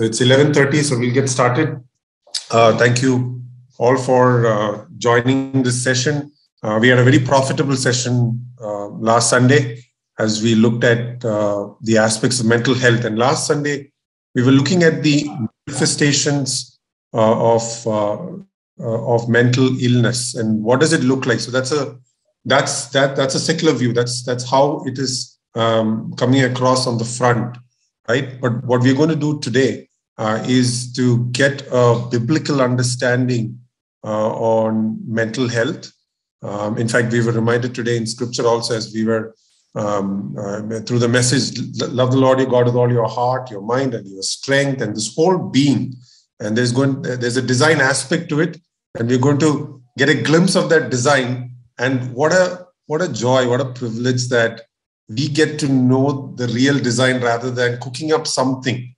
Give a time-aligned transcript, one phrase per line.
[0.00, 1.78] So it's 11.30, so we'll get started.
[2.50, 3.42] Uh, thank you
[3.78, 6.32] all for uh, joining this session.
[6.62, 9.84] Uh, we had a very profitable session uh, last Sunday
[10.18, 13.04] as we looked at uh, the aspects of mental health.
[13.04, 13.92] And last Sunday,
[14.34, 15.28] we were looking at the
[15.66, 16.80] manifestations
[17.12, 17.86] uh, of
[18.78, 21.40] of mental illness and what does it look like.
[21.40, 21.98] So that's a
[22.46, 23.92] that's that that's a secular view.
[23.92, 27.58] That's that's how it is um, coming across on the front
[28.08, 28.40] right?
[28.40, 29.89] But what we're going to do today
[30.20, 33.58] uh, is to get a biblical understanding
[34.04, 35.90] uh, on mental health.
[36.42, 39.34] Um, in fact, we were reminded today in scripture also as we were
[39.74, 43.62] um, uh, through the message, love the Lord your God with all your heart, your
[43.62, 45.94] mind, and your strength, and this whole being.
[46.38, 48.60] And there's going there's a design aspect to it,
[48.98, 51.54] and we're going to get a glimpse of that design.
[51.78, 54.62] And what a what a joy, what a privilege that
[55.08, 58.94] we get to know the real design rather than cooking up something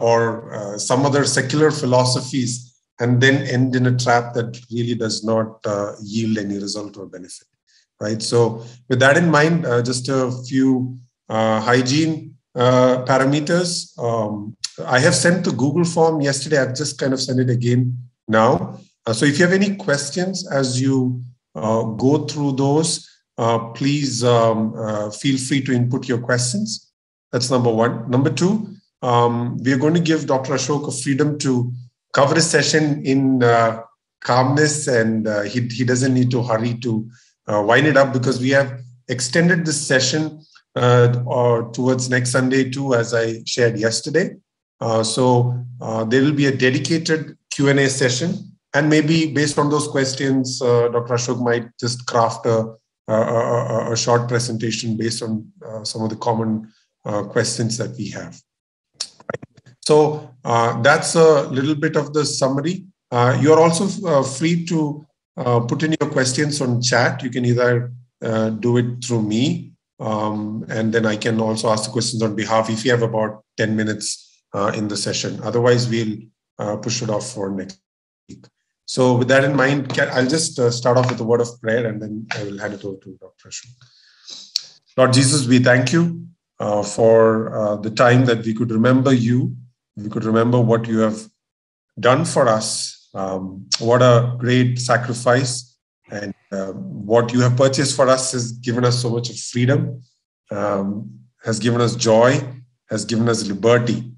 [0.00, 5.24] or uh, some other secular philosophies and then end in a trap that really does
[5.24, 7.46] not uh, yield any result or benefit
[8.00, 10.98] right so with that in mind uh, just a few
[11.28, 17.12] uh, hygiene uh, parameters um, i have sent the google form yesterday i've just kind
[17.12, 17.96] of sent it again
[18.28, 18.78] now
[19.12, 21.22] so if you have any questions as you
[21.54, 23.10] go through those
[23.40, 26.92] uh, please um, uh, feel free to input your questions.
[27.32, 28.10] That's number one.
[28.10, 28.68] Number two,
[29.02, 30.54] um, we are going to give Dr.
[30.54, 31.72] Ashok a freedom to
[32.12, 33.82] cover a session in uh,
[34.22, 37.08] calmness and uh, he, he doesn't need to hurry to
[37.46, 40.40] uh, wind it up because we have extended this session
[40.76, 41.08] uh,
[41.72, 44.36] towards next Sunday too, as I shared yesterday.
[45.02, 45.64] so
[46.08, 48.34] there will be a dedicated Q&A session
[48.74, 51.14] and maybe based on those questions, Dr.
[51.14, 52.76] Ashok might just craft a
[53.10, 56.72] a, a, short presentation based on uh, some of the common
[57.04, 58.40] uh, questions that we have.
[59.90, 59.98] So
[60.44, 62.76] uh, that's a little bit of the summary.
[63.42, 63.84] you're also
[64.38, 65.06] free to
[65.70, 67.22] put in your questions on chat.
[67.24, 67.92] You can either
[68.66, 72.70] do it through me um, and then I can also ask the questions on behalf
[72.70, 75.38] if you have about 10 minutes uh, in the session.
[75.42, 76.16] Otherwise, we'll
[76.58, 77.78] uh, push it off for next
[78.28, 78.46] week.
[78.86, 81.86] So with that in mind, I'll just uh, start off with a word of prayer
[81.86, 83.48] and then I will hand it over to Dr.
[83.48, 83.68] Ashok.
[84.96, 86.26] Lord Jesus, we thank you
[86.58, 89.54] uh, for uh, the time that we could remember you.
[89.96, 91.20] We could remember what you have
[91.98, 93.08] done for us.
[93.14, 95.76] Um, what a great sacrifice.
[96.10, 100.02] And uh, what you have purchased for us has given us so much of freedom,
[100.50, 101.10] um,
[101.44, 102.40] has given us joy,
[102.88, 104.12] has given us liberty.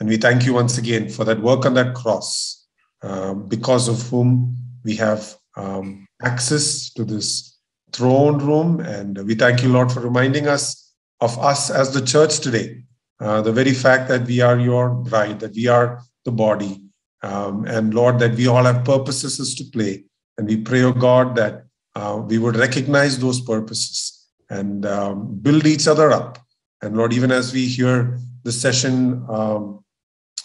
[0.00, 2.66] And we thank you once again for that work on that cross
[3.02, 7.58] uh, because of whom we have um, access to this
[7.92, 8.80] throne room.
[8.80, 12.84] And we thank you, Lord, for reminding us of us as the church today.
[13.20, 16.82] Uh, the very fact that we are your bride, that we are the body,
[17.22, 20.04] um, and Lord, that we all have purposes to play.
[20.36, 21.64] And we pray, oh God, that
[21.96, 26.38] uh, we would recognize those purposes and um, build each other up.
[26.80, 29.84] And Lord, even as we hear the session, um,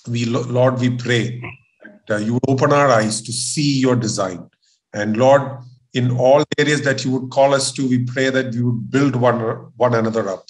[0.07, 1.41] we Lord, we pray
[2.09, 4.49] uh, you would open our eyes to see your design.
[4.93, 5.59] And Lord,
[5.93, 9.15] in all areas that you would call us to, we pray that we would build
[9.15, 9.39] one,
[9.77, 10.45] one another up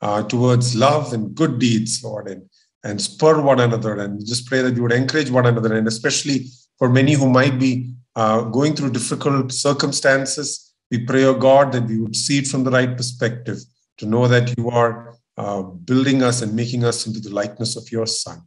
[0.00, 2.48] uh, towards love and good deeds, Lord, and,
[2.84, 4.00] and spur one another.
[4.00, 5.76] And just pray that you would encourage one another.
[5.76, 6.46] And especially
[6.78, 11.86] for many who might be uh, going through difficult circumstances, we pray, oh God, that
[11.86, 13.58] we would see it from the right perspective,
[13.98, 17.90] to know that you are uh, building us and making us into the likeness of
[17.92, 18.40] your Son.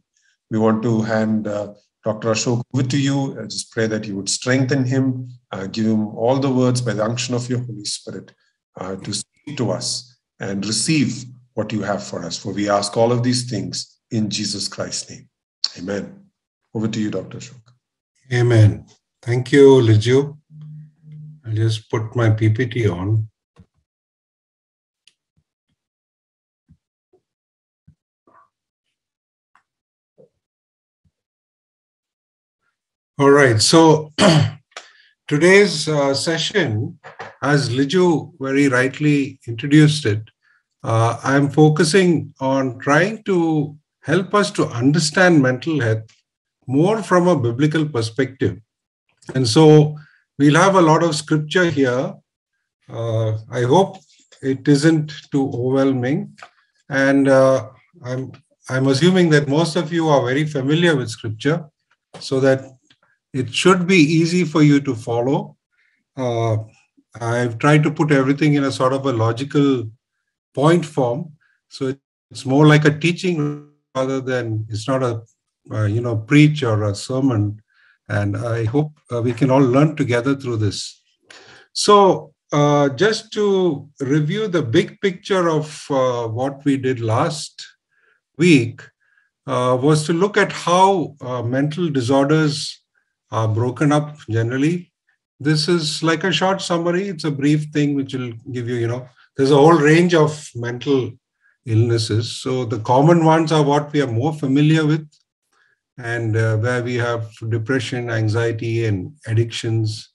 [0.50, 1.74] We want to hand uh,
[2.04, 2.32] Dr.
[2.32, 3.40] Ashok, over to you.
[3.40, 6.94] I just pray that you would strengthen him, uh, give him all the words by
[6.94, 8.32] the unction of your Holy Spirit
[8.78, 11.24] uh, to speak to us and receive
[11.54, 12.36] what you have for us.
[12.36, 15.28] For we ask all of these things in Jesus Christ's name.
[15.78, 16.26] Amen.
[16.74, 17.38] Over to you, Dr.
[17.38, 17.60] Ashok.
[18.32, 18.86] Amen.
[19.20, 20.38] Thank you, Liju.
[21.44, 23.28] I'll just put my PPT on.
[33.18, 33.60] All right.
[33.60, 34.10] So
[35.28, 36.98] today's uh, session,
[37.42, 40.22] as Liju very rightly introduced it,
[40.84, 46.02] uh, I'm focusing on trying to help us to understand mental health
[46.66, 48.58] more from a biblical perspective.
[49.34, 49.96] And so
[50.38, 52.14] we'll have a lot of scripture here.
[52.88, 53.98] Uh, I hope
[54.42, 56.36] it isn't too overwhelming.
[56.88, 57.68] And uh,
[58.04, 58.32] I'm,
[58.68, 61.64] I'm assuming that most of you are very familiar with scripture
[62.18, 62.64] so that
[63.32, 65.56] it should be easy for you to follow.
[66.16, 66.56] Uh,
[67.20, 69.88] I've tried to put everything in a sort of a logical
[70.54, 71.32] point form.
[71.68, 71.94] So
[72.30, 75.22] it's more like a teaching rather than it's not a
[75.70, 77.60] uh, you know preach or a sermon.
[78.08, 81.02] And I hope uh, we can all learn together through this.
[81.72, 87.66] So uh, just to review the big picture of uh, what we did last
[88.36, 88.82] week
[89.46, 92.82] uh, was to look at how uh, mental disorders
[93.30, 94.92] are broken up generally.
[95.40, 97.08] This is like a short summary.
[97.08, 100.48] It's a brief thing which will give you, you know, there's a whole range of
[100.54, 101.10] mental
[101.66, 102.36] illnesses.
[102.36, 105.08] So the common ones are what we are more familiar with
[105.98, 110.10] and uh, where we have depression, anxiety, and addictions.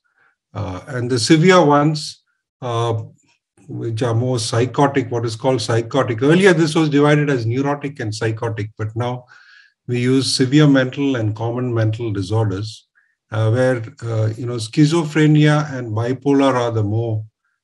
[0.54, 2.24] Uh, and the severe ones,
[2.62, 3.02] uh,
[3.68, 6.22] which are more psychotic, what is called psychotic.
[6.22, 9.26] Earlier, this was divided as neurotic and psychotic, but now
[9.88, 12.88] we use severe mental and common mental disorders,
[13.32, 17.24] uh, where uh, you know schizophrenia and bipolar are the more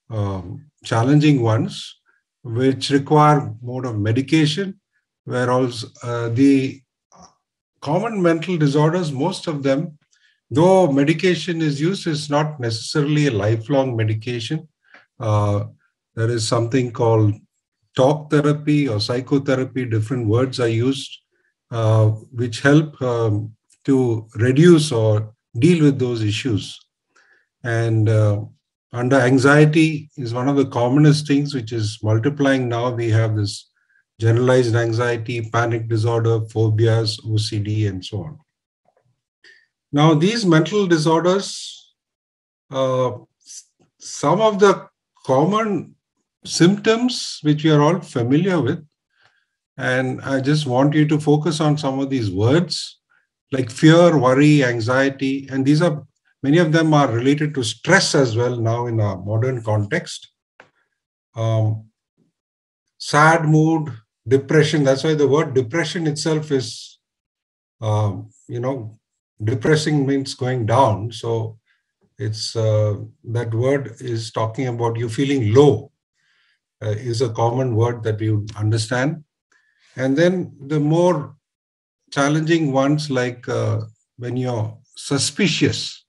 [0.10, 2.00] um, challenging ones,
[2.44, 4.80] which require more of medication.
[5.26, 6.82] Whereas uh, the
[7.82, 9.98] common mental disorders, most of them,
[10.52, 14.68] though medication is used, is not necessarily a lifelong medication.
[15.20, 15.66] Uh,
[16.16, 17.34] there is something called
[17.96, 21.20] talk therapy or psychotherapy, different words are used,
[21.72, 26.80] uh, which help um, to reduce or deal with those issues.
[27.64, 28.42] And uh,
[28.94, 32.92] under anxiety is one of the commonest things, which is multiplying now.
[32.92, 33.72] We have this
[34.20, 38.40] generalized anxiety, panic disorder, phobias, OCD, and so on.
[39.92, 41.96] Now, these mental disorders,
[42.70, 43.14] uh,
[44.00, 44.88] some of the
[45.26, 45.96] common
[46.46, 48.86] symptoms which we are all familiar with,
[49.78, 53.00] and I just want you to focus on some of these words
[53.52, 56.06] like fear, worry, anxiety, and these are
[56.44, 60.30] many of them are related to stress as well now in a modern context.
[61.36, 61.86] Um,
[62.98, 63.92] sad mood,
[64.28, 64.84] depression.
[64.84, 67.00] That's why the word depression itself is,
[67.82, 69.00] um, you know,
[69.44, 71.12] depressing means going down.
[71.12, 71.58] So
[72.20, 75.92] it's uh, that word is talking about you feeling low,
[76.84, 79.24] uh, is a common word that we would understand.
[79.96, 81.36] And then the more
[82.12, 83.82] challenging ones, like uh,
[84.18, 86.03] when you're suspicious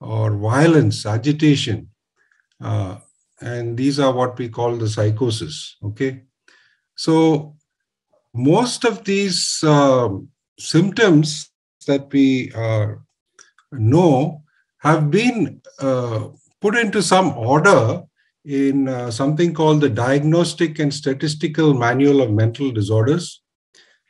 [0.00, 1.88] or violence, agitation,
[2.60, 2.96] uh,
[3.40, 5.76] and these are what we call the psychosis.
[5.82, 6.22] Okay.
[6.96, 7.56] So
[8.34, 10.08] most of these uh,
[10.58, 11.50] symptoms
[11.86, 12.94] that we uh,
[13.72, 14.42] know
[14.78, 16.28] have been uh,
[16.60, 18.02] put into some order
[18.44, 23.42] in uh, something called the Diagnostic and Statistical Manual of Mental Disorders,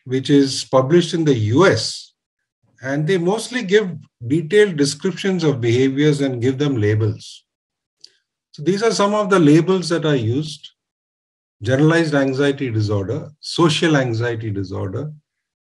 [0.04, 2.09] which is published in the US.
[2.82, 3.90] And they mostly give
[4.26, 7.44] detailed descriptions of behaviors and give them labels.
[8.52, 10.70] So these are some of the labels that are used
[11.62, 15.12] generalized anxiety disorder, social anxiety disorder,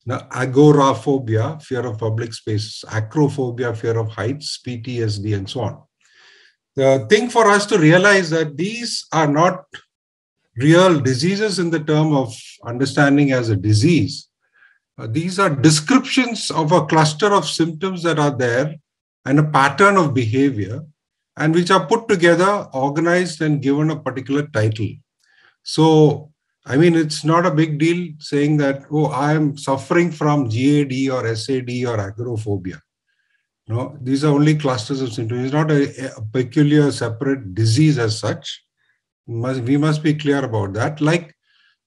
[0.05, 5.83] now, agoraphobia, fear of public spaces, acrophobia, fear of heights, PTSD, and so on.
[6.75, 9.65] The thing for us to realize that these are not
[10.57, 14.29] real diseases in the term of understanding as a disease.
[14.99, 18.77] Uh, these are descriptions of a cluster of symptoms that are there
[19.25, 20.83] and a pattern of behavior
[21.37, 24.91] and which are put together, organized, and given a particular title.
[25.63, 26.31] So,
[26.67, 31.09] I mean, it's not a big deal saying that, oh, I am suffering from GAD
[31.11, 32.81] or SAD or agoraphobia.
[33.69, 35.45] No, these are only clusters of symptoms.
[35.45, 38.63] It's not a, a peculiar separate disease as such.
[39.27, 41.01] Must, we must be clear about that.
[41.01, 41.35] Like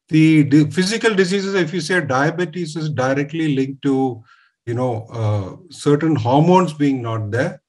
[0.09, 4.23] the, physical diseases, if you say diabetes is directly linked to,
[4.65, 7.61] you know, uh, certain hormones being not there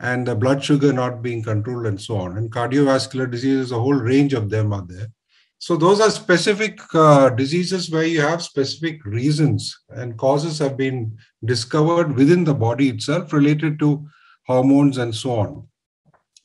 [0.00, 2.36] and the blood sugar not being controlled and so on.
[2.36, 5.08] And cardiovascular diseases, a whole range of them are there.
[5.58, 11.16] So those are specific uh, diseases where you have specific reasons and causes have been
[11.44, 14.06] discovered within the body itself related to
[14.46, 15.66] hormones and so on.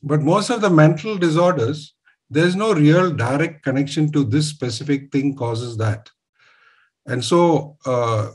[0.02, 1.94] But most of the mental disorders,
[2.30, 6.08] there's no real direct connection to this specific thing causes that.
[7.06, 8.30] And so uh,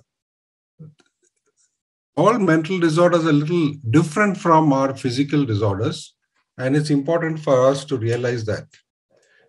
[2.17, 6.13] all mental disorders are a little different from our physical disorders.
[6.57, 8.67] And it's important for us to realize that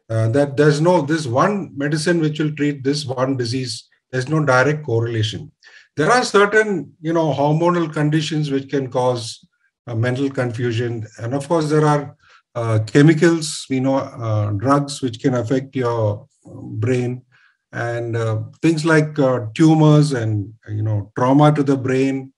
[0.08, 4.44] uh, that there's no this one medicine which will treat this one disease there's no
[4.44, 5.50] direct correlation
[5.96, 9.44] there are certain you know hormonal conditions which can cause
[9.86, 12.16] uh, mental confusion and of course there are
[12.56, 16.26] uh, chemicals we know uh, drugs which can affect your
[16.84, 17.22] brain
[17.72, 22.32] and uh, things like uh, tumors and you know trauma to the brain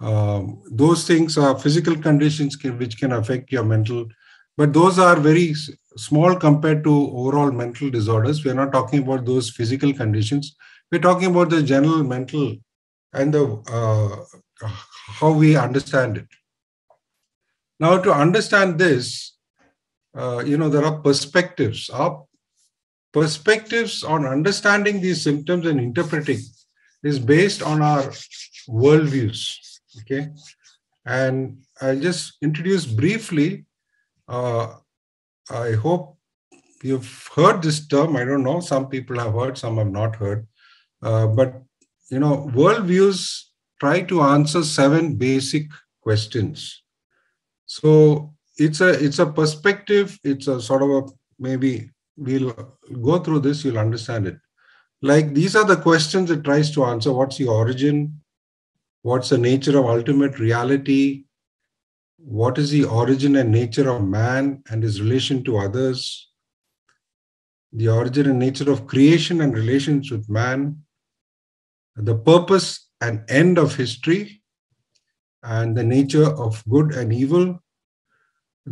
[0.00, 4.06] um, those things are physical conditions can, which can affect your mental
[4.56, 5.54] but those are very
[5.96, 8.44] small compared to overall mental disorders.
[8.44, 10.56] We're not talking about those physical conditions.
[10.90, 12.56] We're talking about the general mental
[13.12, 14.66] and the uh,
[15.20, 16.26] how we understand it.
[17.80, 19.37] Now, to understand this,
[20.16, 21.90] uh, you know, there are perspectives.
[21.90, 22.24] Our
[23.12, 26.40] perspectives on understanding these symptoms and interpreting
[27.02, 28.02] is based on our
[28.68, 29.56] worldviews.
[30.00, 30.28] Okay,
[31.06, 33.66] and I'll just introduce briefly.
[34.28, 34.74] Uh,
[35.50, 36.18] I hope
[36.82, 38.16] you've heard this term.
[38.16, 38.60] I don't know.
[38.60, 40.46] Some people have heard, some have not heard.
[41.02, 41.62] Uh, but
[42.10, 43.44] you know, worldviews
[43.80, 45.66] try to answer seven basic
[46.02, 46.82] questions.
[47.66, 50.18] So it's a it's a perspective.
[50.24, 51.02] It's a sort of a
[51.38, 52.52] maybe we'll
[53.02, 53.64] go through this.
[53.64, 54.38] You'll understand it.
[55.00, 57.12] Like these are the questions it tries to answer.
[57.12, 58.20] What's the origin?
[59.02, 61.24] What's the nature of ultimate reality?
[62.18, 66.28] What is the origin and nature of man and his relation to others?
[67.72, 70.78] The origin and nature of creation and relations with man
[71.98, 74.42] the purpose and end of history,
[75.42, 77.62] and the nature of good and evil,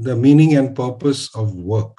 [0.02, 1.96] the meaning and purpose of work.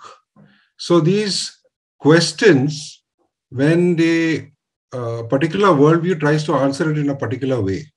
[0.78, 1.58] So these
[2.00, 3.04] questions,
[3.50, 4.52] when the
[4.94, 7.92] uh, particular worldview tries to answer it in a particular way,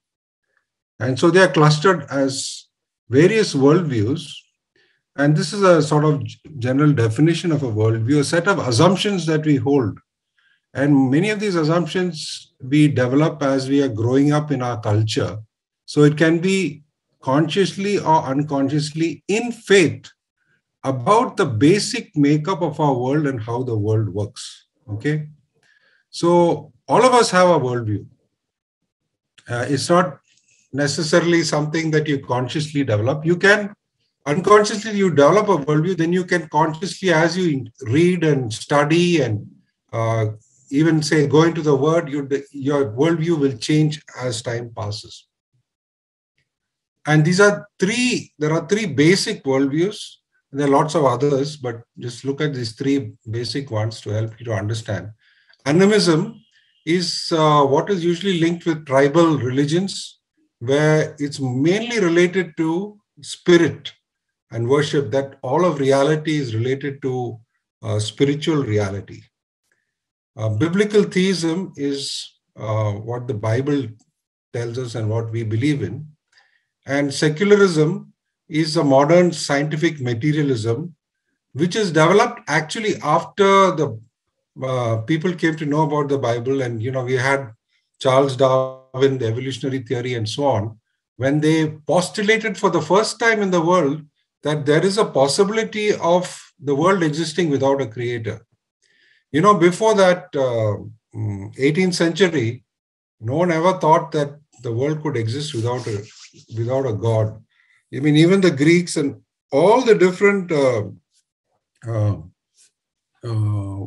[0.98, 2.66] and so they are clustered as
[3.08, 4.30] various worldviews.
[5.16, 6.22] And this is a sort of
[6.58, 9.98] general definition of a worldview, a set of assumptions that we hold
[10.72, 15.38] and many of these assumptions we develop as we are growing up in our culture.
[15.84, 16.84] So it can be
[17.22, 20.10] consciously or unconsciously in faith
[20.84, 24.66] about the basic makeup of our world and how the world works.
[24.88, 25.28] Okay.
[26.10, 28.06] So all of us have a worldview.
[29.48, 30.20] Uh, it's not
[30.72, 33.26] necessarily something that you consciously develop.
[33.26, 33.74] You can
[34.26, 39.46] unconsciously you develop a worldview, then you can consciously, as you read and study and
[39.92, 40.26] uh,
[40.70, 45.26] even say going to the word, your, your worldview will change as time passes.
[47.06, 49.98] And these are three, there are three basic worldviews.
[50.52, 54.38] There are lots of others, but just look at these three basic ones to help
[54.38, 55.10] you to understand.
[55.64, 56.40] Animism
[56.84, 60.18] is uh, what is usually linked with tribal religions,
[60.58, 63.92] where it's mainly related to spirit
[64.50, 67.38] and worship, that all of reality is related to
[67.82, 69.22] uh, spiritual reality.
[70.36, 73.86] Uh, biblical theism is uh, what the Bible
[74.52, 76.09] tells us and what we believe in.
[76.90, 78.12] And secularism
[78.48, 80.96] is a modern scientific materialism,
[81.52, 84.00] which is developed actually after the
[84.60, 86.62] uh, people came to know about the Bible.
[86.62, 87.52] And, you know, we had
[88.00, 90.80] Charles Darwin, the evolutionary theory, and so on,
[91.16, 94.02] when they postulated for the first time in the world
[94.42, 96.24] that there is a possibility of
[96.58, 98.44] the world existing without a creator.
[99.30, 100.74] You know, before that uh,
[101.14, 102.64] 18th mm, century,
[103.20, 106.04] no one ever thought that the world could exist without a
[106.56, 107.42] without a god.
[107.94, 109.20] I mean, even the Greeks and
[109.52, 110.84] all the different uh,
[111.86, 112.16] uh,
[113.24, 113.86] uh,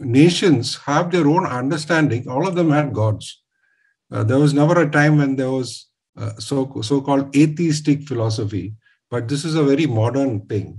[0.00, 2.28] nations have their own understanding.
[2.28, 3.42] All of them had gods.
[4.10, 8.74] Uh, there was never a time when there was uh, so so-called atheistic philosophy,
[9.10, 10.78] but this is a very modern thing.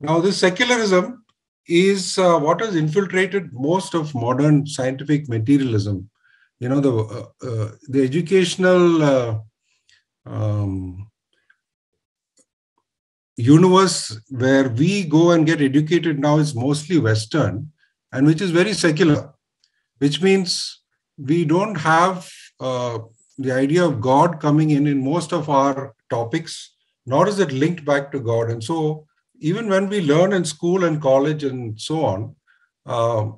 [0.00, 1.24] Now, this secularism
[1.66, 6.08] is uh, what has infiltrated most of modern scientific materialism.
[6.58, 9.42] You know, the the educational
[10.30, 11.10] um,
[13.36, 17.72] universe where we go and get educated now is mostly Western,
[18.12, 19.32] and which is very secular,
[19.98, 20.82] which means
[21.18, 22.98] we don't have uh,
[23.38, 26.74] the idea of God coming in in most of our topics,
[27.06, 29.06] nor is it linked back to God, and so
[29.40, 32.36] even when we learn in school and college and so on,
[32.86, 33.30] uh,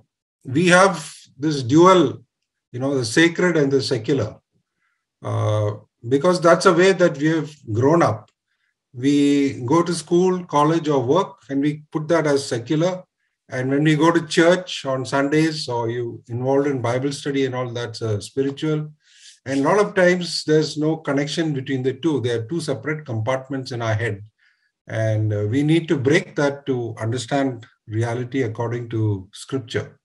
[0.44, 2.24] we have this dual,
[2.72, 4.36] you know, the sacred and the secular,
[5.22, 5.72] uh,
[6.08, 8.30] because that's a way that we have grown up.
[8.94, 13.04] We go to school, college, or work, and we put that as secular.
[13.48, 17.54] And when we go to church on Sundays, or you involved in Bible study and
[17.54, 18.92] all, that's uh, spiritual.
[19.44, 22.20] And a lot of times there's no connection between the two.
[22.20, 24.22] They are two separate compartments in our head.
[24.86, 29.98] And uh, we need to break that to understand reality according to scripture.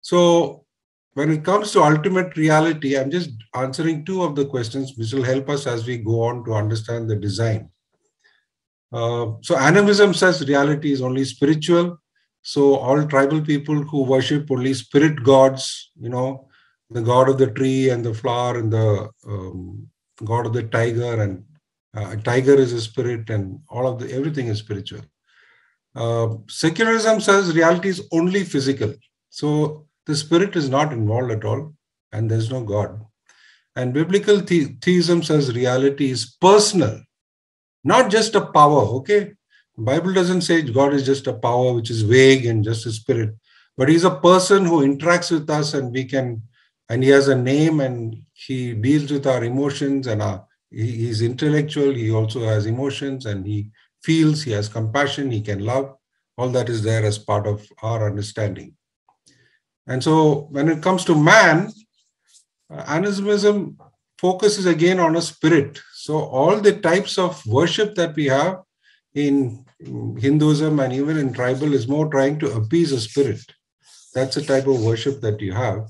[0.00, 0.64] So,
[1.18, 5.24] when it comes to ultimate reality, I'm just answering two of the questions which will
[5.24, 7.70] help us as we go on to understand the design.
[8.92, 11.98] Uh, so, animism says reality is only spiritual.
[12.42, 16.48] So, all tribal people who worship only spirit gods, you know,
[16.90, 19.86] the god of the tree and the flower and the um,
[20.24, 21.44] god of the tiger and
[21.96, 25.04] uh, a tiger is a spirit and all of the everything is spiritual
[25.94, 28.90] Uh, secularism says reality is only physical.
[29.30, 31.74] So the spirit is not involved at all,
[32.12, 33.00] and there's no God.
[33.76, 37.02] And biblical the- theism says reality is personal,
[37.84, 38.82] not just a power.
[39.00, 39.34] Okay,
[39.76, 43.36] Bible doesn't say God is just a power which is vague and just a spirit,
[43.76, 46.42] but He's a person who interacts with us, and we can,
[46.88, 51.22] and He has a name, and He deals with our emotions, and our, he, He's
[51.22, 51.94] intellectual.
[51.94, 53.70] He also has emotions, and He
[54.02, 54.42] feels.
[54.42, 55.30] He has compassion.
[55.30, 55.94] He can love.
[56.38, 58.77] All that is there as part of our understanding.
[59.88, 61.72] And so, when it comes to man,
[62.70, 63.78] uh, animism
[64.18, 65.80] focuses again on a spirit.
[65.94, 68.62] So, all the types of worship that we have
[69.14, 73.40] in Hinduism and even in tribal is more trying to appease a spirit.
[74.14, 75.88] That's the type of worship that you have.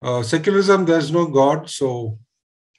[0.00, 2.18] Uh, secularism, there's no God, so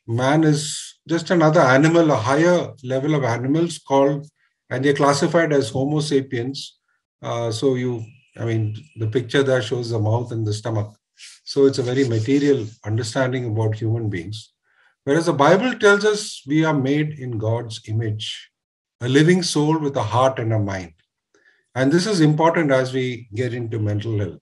[0.07, 4.27] man is just another animal, a higher level of animals called,
[4.69, 6.77] and they're classified as Homo sapiens.
[7.21, 8.05] Uh, so you,
[8.37, 10.95] I mean, the picture there shows the mouth and the stomach.
[11.43, 14.51] So it's a very material understanding about human beings.
[15.05, 18.49] Whereas the Bible tells us we are made in God's image
[19.01, 20.93] a living soul with a heart and a mind.
[21.75, 24.41] And this is important as we get into mental health.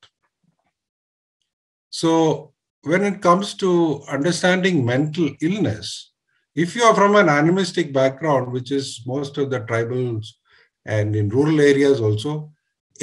[1.89, 6.12] So, when it comes to understanding mental illness,
[6.55, 10.27] if you are from an animistic background, which is most of the tribals
[10.85, 12.52] and in rural areas also,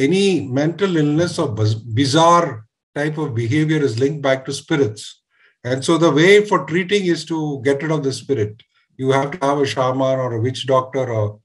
[0.07, 5.23] any mental illness or bizarre type of behavior is linked back to spirits.
[5.63, 8.63] And so the way for treating is to get rid of the spirit
[9.01, 11.41] you have to have a shaman or a witch doctor or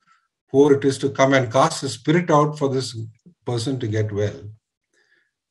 [0.51, 2.97] whoever it is to come and cast the spirit out for this
[3.45, 4.39] person to get well.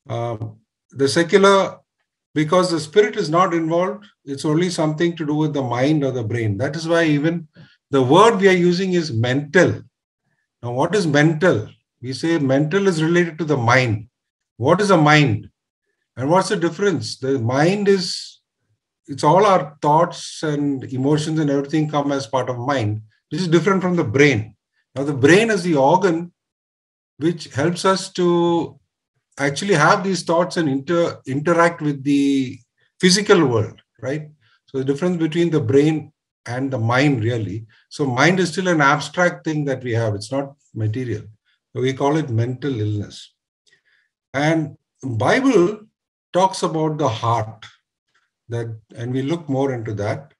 [0.07, 0.59] Um,
[0.91, 1.79] the secular,
[2.35, 6.11] because the spirit is not involved, it's only something to do with the mind or
[6.11, 6.57] the brain.
[6.57, 7.47] That is why even
[7.89, 9.81] the word we are using is mental.
[10.61, 11.69] Now, what is mental?
[12.01, 14.09] We say mental is related to the mind.
[14.57, 15.49] What is a mind?
[16.17, 17.17] And what's the difference?
[17.17, 18.39] The mind is
[19.07, 23.47] it's all our thoughts and emotions and everything come as part of mind, which is
[23.47, 24.55] different from the brain.
[24.95, 26.31] Now, the brain is the organ
[27.17, 28.79] which helps us to
[29.37, 32.57] actually have these thoughts and inter, interact with the
[32.99, 34.29] physical world, right?
[34.67, 36.11] So, the difference between the brain
[36.45, 37.67] and the mind, really.
[37.89, 41.23] So, mind is still an abstract thing that we have, it's not material.
[41.75, 43.33] We call it mental illness.
[44.33, 45.81] And Bible
[46.33, 47.65] talks about the heart
[48.49, 50.33] that and we look more into that.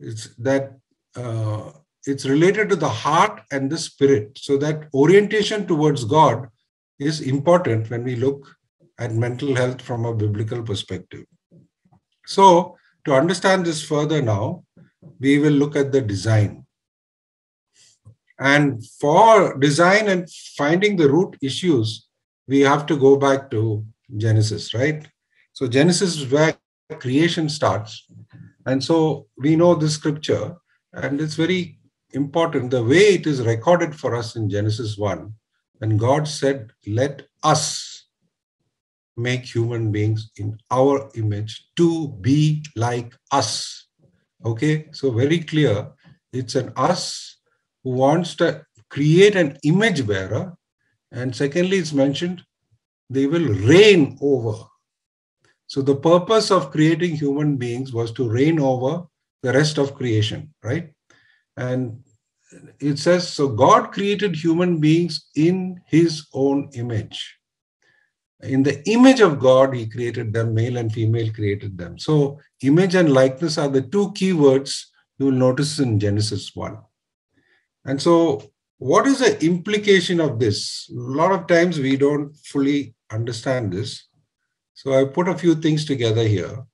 [0.00, 0.78] It's that
[1.16, 1.70] uh,
[2.06, 4.38] it's related to the heart and the spirit.
[4.38, 6.48] So that orientation towards god
[6.98, 8.46] is important when we look
[8.98, 11.24] at mental health from a biblical perspective.
[12.26, 14.64] So to understand this further now
[15.18, 16.61] we will look at the design
[18.42, 22.08] and for design and finding the root issues
[22.48, 23.84] we have to go back to
[24.16, 25.06] genesis right
[25.52, 26.54] so genesis is where
[26.98, 28.06] creation starts.
[28.66, 30.56] And so we know this scripture,
[30.92, 31.78] and it's very
[32.12, 35.32] important the way it is recorded for us in Genesis 1.
[35.78, 38.06] When God said, Let us
[39.16, 43.86] make human beings in our image to be like us.
[44.44, 45.90] Okay, so very clear.
[46.32, 47.36] It's an us
[47.84, 50.54] who wants to create an image bearer.
[51.10, 52.42] And secondly, it's mentioned
[53.10, 54.64] they will reign over
[55.72, 59.04] so the purpose of creating human beings was to reign over
[59.42, 60.92] the rest of creation, right?
[61.56, 62.04] And
[62.78, 67.38] it says, so God created human beings in his own image.
[68.42, 71.98] In the image of God, he created them, male and female created them.
[71.98, 76.76] So image and likeness are the two key words you will notice in Genesis 1.
[77.84, 80.90] And so what is the implication of this?
[80.90, 84.08] A lot of times we don't fully understand this.
[84.74, 86.64] So I put a few things together here.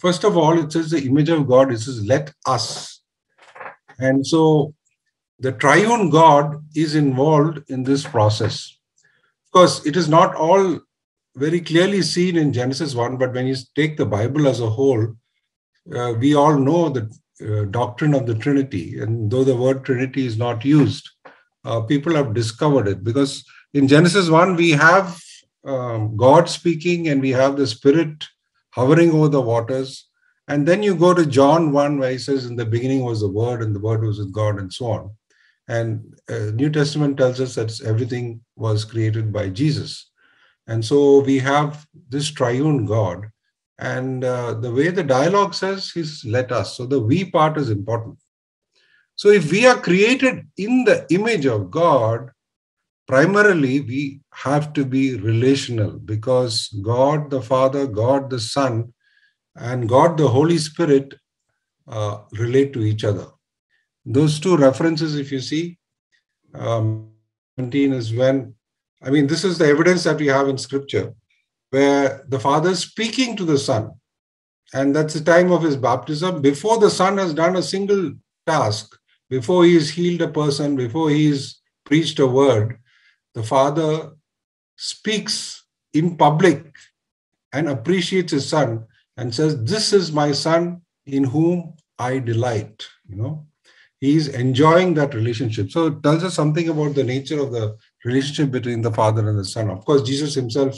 [0.00, 3.02] First of all, it says the image of God, it says, let us.
[3.98, 4.74] And so
[5.38, 8.76] the triune God is involved in this process.
[9.46, 10.80] Of course, it is not all
[11.36, 15.14] very clearly seen in Genesis 1, but when you take the Bible as a whole,
[15.94, 17.10] uh, we all know the
[17.42, 18.98] uh, doctrine of the Trinity.
[18.98, 21.10] And though the word Trinity is not used,
[21.64, 23.44] uh, people have discovered it because
[23.74, 25.20] in Genesis 1, we have
[25.64, 28.24] um, God speaking and we have the Spirit
[28.70, 30.08] hovering over the waters.
[30.48, 33.28] And then you go to John 1, where he says, In the beginning was the
[33.28, 35.10] Word, and the Word was with God, and so on.
[35.66, 40.08] And uh, New Testament tells us that everything was created by Jesus.
[40.68, 43.26] And so we have this triune God.
[43.78, 46.76] And uh, the way the dialogue says is let us.
[46.76, 48.18] So the we part is important.
[49.16, 52.30] So if we are created in the image of God,
[53.06, 58.92] primarily we have to be relational because God the Father, God the Son,
[59.54, 61.14] and God the Holy Spirit
[61.88, 63.26] uh, relate to each other.
[64.04, 65.78] Those two references, if you see,
[66.54, 67.10] um,
[67.58, 68.54] 17 is when,
[69.02, 71.14] I mean, this is the evidence that we have in scripture
[71.70, 73.92] where the Father is speaking to the Son.
[74.74, 78.12] And that's the time of his baptism before the Son has done a single
[78.46, 78.96] task,
[79.28, 82.78] before he has healed a person, before he has preached a word,
[83.34, 84.12] the Father
[84.76, 86.74] speaks in public
[87.52, 88.84] and appreciates his Son
[89.16, 92.86] and says, This is my Son in whom I delight.
[93.08, 93.46] You know,
[94.00, 95.70] he's enjoying that relationship.
[95.70, 99.38] So it tells us something about the nature of the relationship between the Father and
[99.38, 99.70] the Son.
[99.70, 100.76] Of course, Jesus himself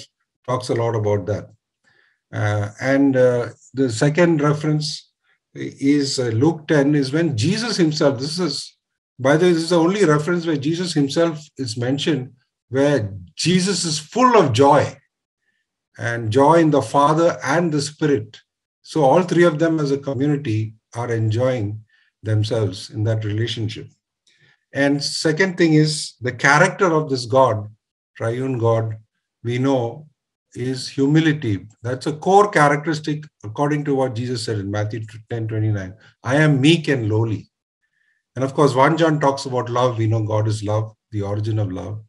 [0.48, 1.50] talks a lot about that.
[2.32, 5.10] Uh, and uh, the second reference
[5.54, 8.76] is uh, Luke 10 is when Jesus himself, this is,
[9.18, 12.32] by the way, this is the only reference where Jesus himself is mentioned,
[12.68, 14.96] where Jesus is full of joy
[15.98, 18.38] and joy in the Father and the Spirit.
[18.82, 21.84] So all three of them as a community are enjoying
[22.22, 23.88] themselves in that relationship.
[24.72, 27.68] And second thing is the character of this God,
[28.16, 28.96] triune God,
[29.42, 30.07] we know
[30.54, 31.66] is humility.
[31.82, 35.94] That's a core characteristic according to what Jesus said in Matthew 10 29.
[36.22, 37.48] I am meek and lowly.
[38.34, 39.98] And of course, 1 John talks about love.
[39.98, 42.00] We know God is love, the origin of love.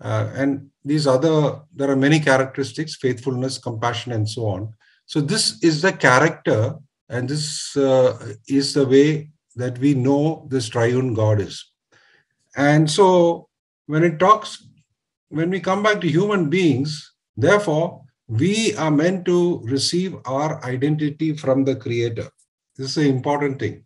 [0.00, 4.74] Uh, and these other, there are many characteristics faithfulness, compassion, and so on.
[5.06, 6.74] So, this is the character,
[7.08, 11.64] and this uh, is the way that we know this triune God is.
[12.56, 13.48] And so,
[13.86, 14.66] when it talks,
[15.28, 21.36] when we come back to human beings, Therefore, we are meant to receive our identity
[21.36, 22.28] from the Creator.
[22.76, 23.84] This is an important thing.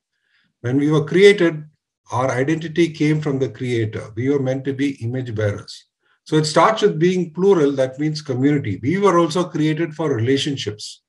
[0.60, 1.64] When we were created,
[2.10, 4.12] our identity came from the Creator.
[4.14, 5.86] We were meant to be image bearers.
[6.24, 8.78] So it starts with being plural, that means community.
[8.82, 11.02] We were also created for relationships.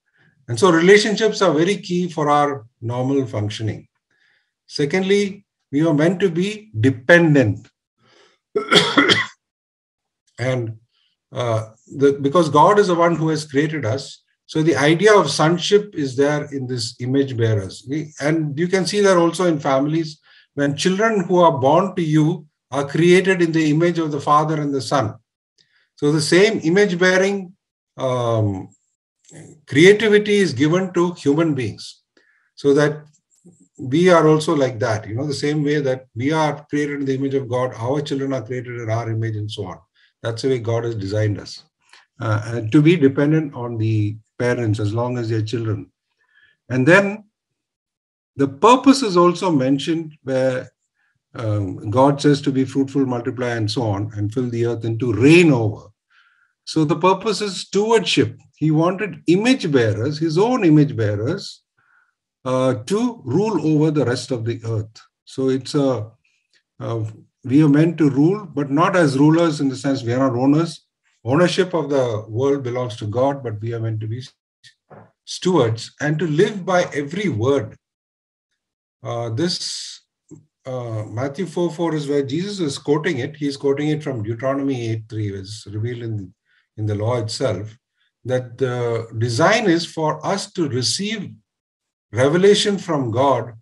[0.48, 3.88] And so relationships are very key for our normal functioning.
[4.66, 7.68] Secondly, we were meant to be dependent.
[10.40, 10.79] and
[11.32, 14.24] uh, the, because God is the one who has created us.
[14.46, 17.86] So the idea of sonship is there in this image bearers.
[17.88, 20.20] We, and you can see that also in families
[20.56, 24.60] when children who are born to you are created in the image of the Father
[24.60, 25.16] and the Son.
[25.96, 27.54] So the same image bearing
[27.98, 28.70] um,
[29.68, 32.02] creativity is given to human beings
[32.56, 33.06] so that
[33.78, 35.08] we are also like that.
[35.08, 38.02] You know, the same way that we are created in the image of God, our
[38.02, 39.80] children are created in our image and so on.
[40.22, 41.64] That's the way God has designed us.
[42.20, 45.90] Uh, to be dependent on the parents as long as they're children.
[46.70, 47.26] And then
[48.36, 50.70] the purpose is also mentioned where
[51.36, 55.00] um, God says to be fruitful, multiply, and so on, and fill the earth and
[55.00, 55.88] to reign over.
[56.66, 58.38] So the purpose is stewardship.
[58.56, 61.64] He wanted image bearers, his own image bearers,
[62.46, 65.02] uh, to rule over the rest of the earth.
[65.26, 66.12] So it's a,
[66.80, 67.06] a
[67.44, 70.38] we are meant to rule, but not as rulers in the sense we are not
[70.38, 70.86] owners.
[71.24, 74.22] Ownership of the world belongs to God, but we are meant to be
[75.26, 77.76] stewards and to live by every word.
[79.04, 80.02] Uh, this
[80.66, 83.36] uh, Matthew 4 4 is where Jesus is quoting it.
[83.36, 86.34] He's quoting it from Deuteronomy 8 3, it's revealed in,
[86.78, 87.76] in the law itself.
[88.26, 91.32] That the design is for us to receive
[92.12, 93.54] revelation from God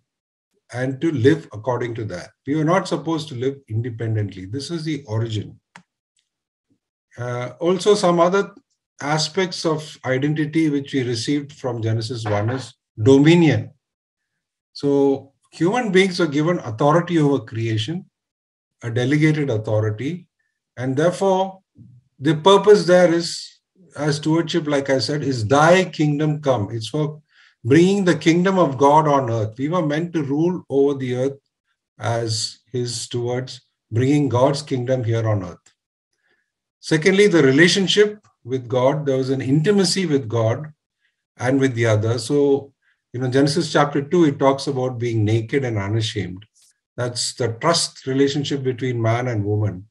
[0.72, 2.30] and to live according to that.
[2.46, 4.46] We were not supposed to live independently.
[4.46, 5.58] This is the origin.
[7.16, 8.54] Uh, also, some other
[9.00, 13.70] aspects of identity which we received from Genesis 1 is dominion.
[14.72, 18.06] So, human beings are given authority over creation,
[18.82, 20.28] a delegated authority,
[20.76, 21.60] and therefore,
[22.20, 23.60] the purpose there is,
[23.96, 26.68] as stewardship, like I said, is thy kingdom come.
[26.70, 27.20] It's for
[27.64, 29.54] bringing the kingdom of God on earth.
[29.58, 31.38] We were meant to rule over the earth
[31.98, 35.72] as his stewards, bringing God's kingdom here on earth.
[36.80, 39.06] Secondly, the relationship with God.
[39.06, 40.72] There was an intimacy with God
[41.36, 42.18] and with the other.
[42.18, 42.72] So,
[43.12, 46.44] you know, Genesis chapter 2, it talks about being naked and unashamed.
[46.96, 49.86] That's the trust relationship between man and woman.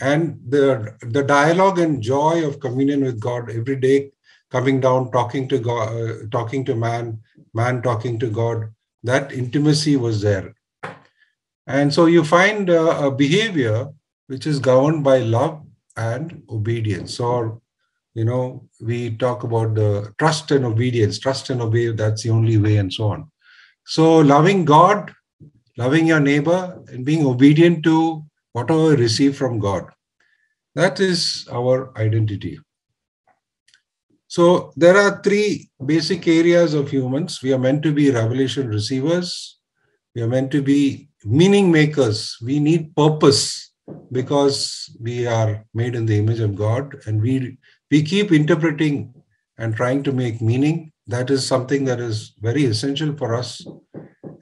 [0.00, 4.12] And the, the dialogue and joy of communion with God every day
[4.50, 7.20] coming down, talking to God, uh, talking to man,
[7.54, 8.72] man talking to God.
[9.02, 10.54] That intimacy was there.
[11.66, 13.88] And so you find uh, a behavior
[14.26, 15.62] which is governed by love
[15.96, 17.20] and obedience.
[17.20, 17.60] Or,
[18.14, 22.56] you know, we talk about the trust and obedience, trust and obey, that's the only
[22.58, 23.30] way, and so on.
[23.84, 25.12] So, loving God,
[25.76, 29.84] loving your neighbor, and being obedient to whatever you receive from God.
[30.74, 32.58] That is our identity.
[34.28, 37.40] So there are three basic areas of humans.
[37.42, 39.58] We are meant to be revelation receivers.
[40.14, 42.36] We are meant to be meaning makers.
[42.42, 43.72] We need purpose
[44.12, 47.58] because we are made in the image of God and we
[47.90, 49.14] we keep interpreting
[49.56, 50.92] and trying to make meaning.
[51.06, 53.66] That is something that is very essential for us.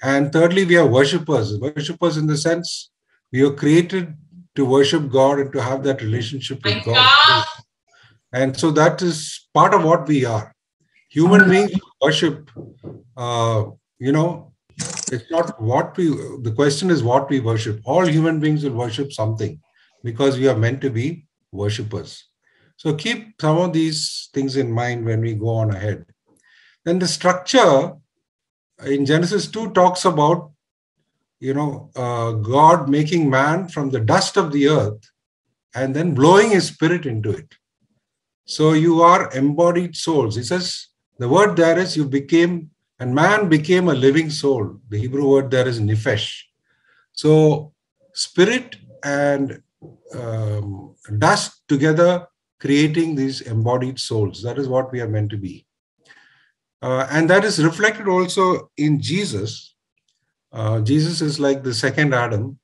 [0.03, 1.59] And thirdly, we are worshippers.
[1.61, 2.91] Worshippers in the sense
[3.33, 4.15] we are created
[4.57, 7.45] to worship God and to have that relationship with God.
[8.37, 10.53] And so that is part of what we are.
[11.09, 11.73] Human beings
[12.03, 12.51] worship,
[13.17, 13.65] uh,
[13.99, 14.53] you know,
[15.11, 16.09] it's not what we,
[16.43, 17.81] the question is what we worship.
[17.87, 19.59] All human beings will worship something
[20.05, 22.29] because we are meant to be worshippers.
[22.77, 26.05] So keep some of these things in mind when we go on ahead.
[26.85, 27.95] Then the structure
[28.85, 30.51] in Genesis 2 talks about,
[31.41, 35.11] you know, uh, God making man from the dust of the earth
[35.75, 37.55] and then blowing his spirit into it.
[38.47, 40.37] So you are embodied souls.
[40.37, 44.81] He says the word there is you became, and man became a living soul.
[44.89, 46.33] The Hebrew word there is nefesh.
[47.13, 47.73] So
[48.15, 49.61] spirit and
[50.15, 52.27] um, dust together
[52.61, 54.43] creating these embodied souls.
[54.43, 55.67] That is what we are meant to be.
[56.81, 59.75] Uh, and that is reflected also in Jesus.
[60.53, 62.59] Uh, Jesus is like the second Adam.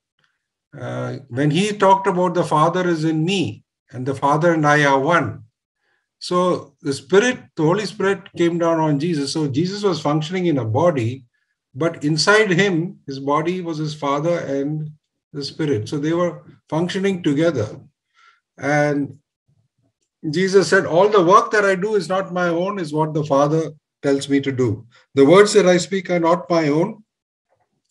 [0.78, 4.84] Uh, when he talked about the Father is in me and the Father and I
[4.84, 5.44] are one.
[6.22, 9.32] So the Spirit, the Holy Spirit came down on Jesus.
[9.32, 11.24] So Jesus was functioning in a body,
[11.74, 14.88] but inside him, his body was his Father and
[15.32, 15.88] the Spirit.
[15.88, 17.80] So they were functioning together.
[18.56, 19.18] And
[20.30, 23.24] Jesus said, All the work that I do is not my own, is what the
[23.24, 24.86] Father tells me to do.
[25.16, 27.02] The words that I speak are not my own,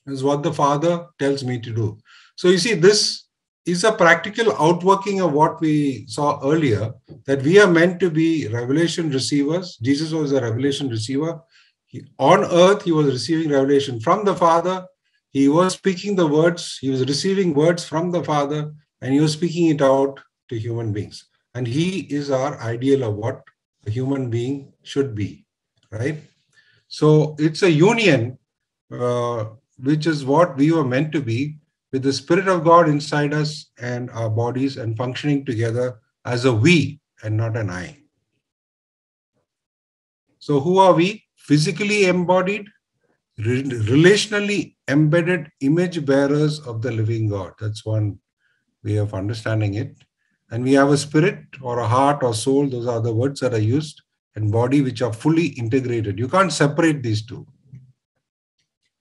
[0.07, 1.97] is what the Father tells me to do.
[2.37, 3.25] So you see, this
[3.65, 6.93] is a practical outworking of what we saw earlier
[7.25, 9.77] that we are meant to be revelation receivers.
[9.77, 11.39] Jesus was a revelation receiver.
[11.85, 14.85] He, on earth, he was receiving revelation from the Father.
[15.29, 19.33] He was speaking the words, he was receiving words from the Father, and he was
[19.33, 20.19] speaking it out
[20.49, 21.25] to human beings.
[21.53, 23.43] And he is our ideal of what
[23.85, 25.45] a human being should be,
[25.91, 26.17] right?
[26.87, 28.37] So it's a union,
[28.91, 29.45] uh,
[29.77, 31.60] which is what we were meant to be
[31.91, 36.53] with the Spirit of God inside us and our bodies and functioning together as a
[36.53, 37.97] we and not an I.
[40.39, 41.23] So, who are we?
[41.35, 42.67] Physically embodied,
[43.37, 47.53] re- relationally embedded image bearers of the living God.
[47.59, 48.19] That's one
[48.83, 49.95] way of understanding it.
[50.49, 53.53] And we have a spirit or a heart or soul, those are the words that
[53.53, 54.01] are used,
[54.35, 56.19] and body, which are fully integrated.
[56.19, 57.45] You can't separate these two.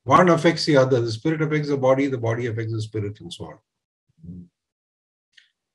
[0.05, 1.01] One affects the other.
[1.01, 4.49] The spirit affects the body, the body affects the spirit, and so on.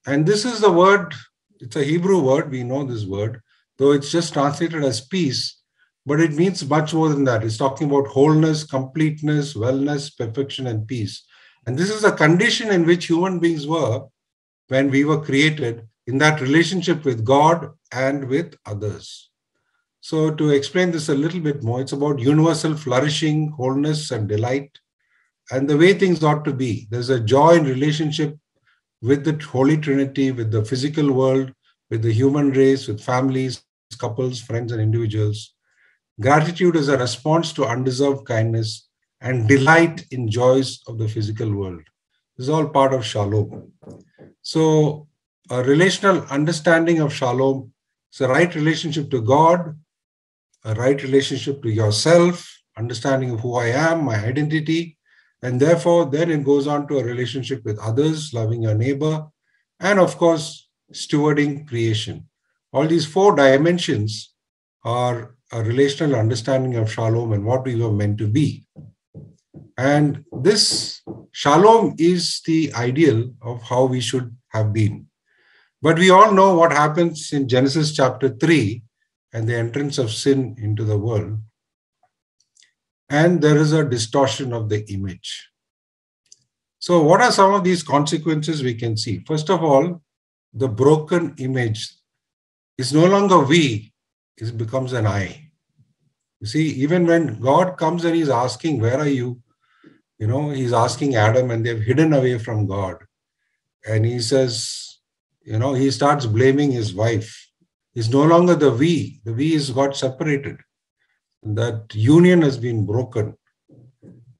[0.08, 1.14] And this is the word,
[1.60, 3.42] it's a Hebrew word, we know this word,
[3.78, 5.60] though it's just translated as peace,
[6.06, 7.44] but it means much more than that.
[7.44, 11.24] It's talking about wholeness, completeness, wellness, perfection, and peace.
[11.66, 14.06] And this is a condition in which human beings were
[14.68, 19.32] when we were created in that relationship with God and with others.
[20.06, 24.70] So, to explain this a little bit more, it's about universal flourishing, wholeness, and delight,
[25.50, 26.88] and the way things ought to be.
[26.92, 28.38] There's a joy in relationship
[29.02, 31.52] with the Holy Trinity, with the physical world,
[31.90, 33.64] with the human race, with families,
[33.98, 35.56] couples, friends, and individuals.
[36.22, 38.88] Gratitude is a response to undeserved kindness
[39.22, 41.82] and delight in joys of the physical world.
[42.38, 43.72] This is all part of shalom.
[44.44, 45.08] So,
[45.50, 47.74] a relational understanding of shalom
[48.14, 49.76] is a right relationship to God,
[50.66, 54.98] a right relationship to yourself, understanding of who I am, my identity,
[55.42, 59.28] and therefore then it goes on to a relationship with others, loving your neighbor,
[59.80, 62.28] and of course, stewarding creation.
[62.74, 64.34] All these four dimensions
[64.84, 68.66] are a relational understanding of shalom and what we were meant to be.
[69.78, 71.02] And this
[71.32, 75.08] shalom is the ideal of how we should have been.
[75.82, 78.82] But we all know what happens in Genesis chapter 3
[79.36, 81.38] and the entrance of sin into the world.
[83.10, 85.50] And there is a distortion of the image.
[86.80, 89.26] So, what are some of these consequences we can see?
[89.28, 90.02] First of all,
[90.54, 91.94] the broken image
[92.78, 93.92] is no longer we,
[94.38, 95.50] it becomes an I.
[96.40, 99.42] You see, even when God comes and He's asking, Where are you?
[100.18, 103.04] You know, He's asking Adam, and they've hidden away from God.
[103.86, 105.00] And He says,
[105.44, 107.45] You know, He starts blaming His wife
[107.96, 109.22] is no longer the we.
[109.24, 110.58] The we is got separated.
[111.44, 113.38] That union has been broken.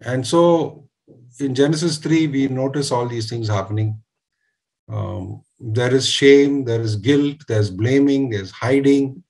[0.02, 0.88] And so
[1.40, 4.02] in Genesis 3, we notice all these things happening.
[4.88, 9.24] Um, there is shame, there is guilt, there's blaming, there's hiding,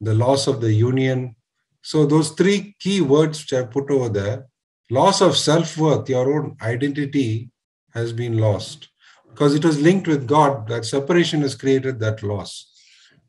[0.00, 1.36] the loss of the union.
[1.82, 4.46] So, those three key words which I put over there
[4.90, 7.50] loss of self worth, your own identity
[7.92, 8.88] has been lost
[9.30, 10.68] because it was linked with God.
[10.68, 12.73] That separation has created that loss.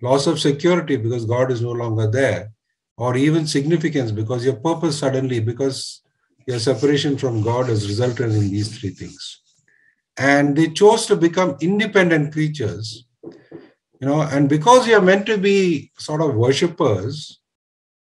[0.02, 2.52] Loss of security because God is no longer there,
[2.98, 6.02] or even significance because your purpose suddenly, because
[6.48, 9.42] your separation from God has resulted in these three things.
[10.18, 15.38] And they chose to become independent creatures, you know, and because we are meant to
[15.38, 17.40] be sort of worshippers,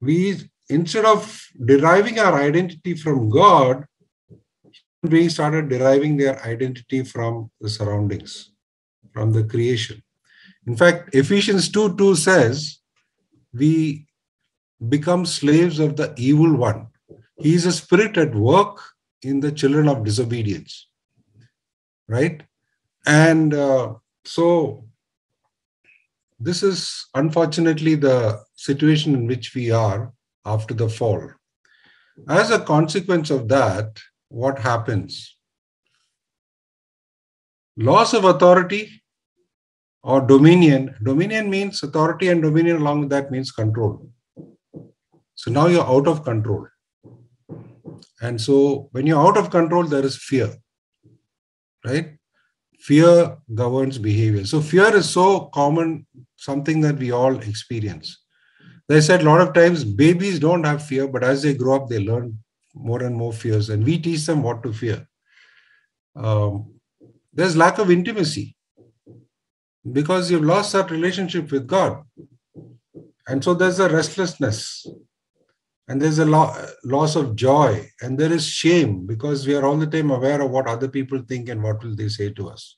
[0.01, 3.85] we instead of deriving our identity from God,
[5.09, 8.53] beings started deriving their identity from the surroundings,
[9.13, 10.03] from the creation.
[10.69, 12.81] In fact, Ephesians 2 2 says,
[13.55, 14.07] We
[14.87, 16.89] become slaves of the evil one.
[17.39, 18.83] He is a spirit at work
[19.23, 20.87] in the children of disobedience.
[22.07, 22.43] Right?
[23.07, 23.95] And uh,
[24.27, 24.85] so,
[26.39, 30.13] this is unfortunately the situation in which we are
[30.45, 31.31] after the fall.
[32.29, 35.35] As a consequence of that, what happens?
[37.79, 38.99] Loss of authority
[40.03, 40.95] or dominion.
[41.03, 44.11] Dominion means authority, and dominion along with that means control.
[45.35, 46.67] So now you're out of control.
[48.21, 50.53] And so when you're out of control, there is fear,
[51.85, 52.17] right?
[52.81, 54.45] Fear governs behavior.
[54.45, 56.07] So fear is so common,
[56.37, 58.25] something that we all experience.
[58.89, 61.89] They said a lot of times babies don't have fear, but as they grow up,
[61.89, 62.39] they learn
[62.75, 65.07] more and more fears, and we teach them what to fear.
[66.17, 66.81] Um,
[67.33, 68.57] there's lack of intimacy
[69.93, 72.03] because you've lost that relationship with God.
[73.29, 74.87] And so there's a restlessness
[75.87, 79.77] and there's a lo- loss of joy and there is shame because we are all
[79.77, 82.77] the time aware of what other people think and what will they say to us.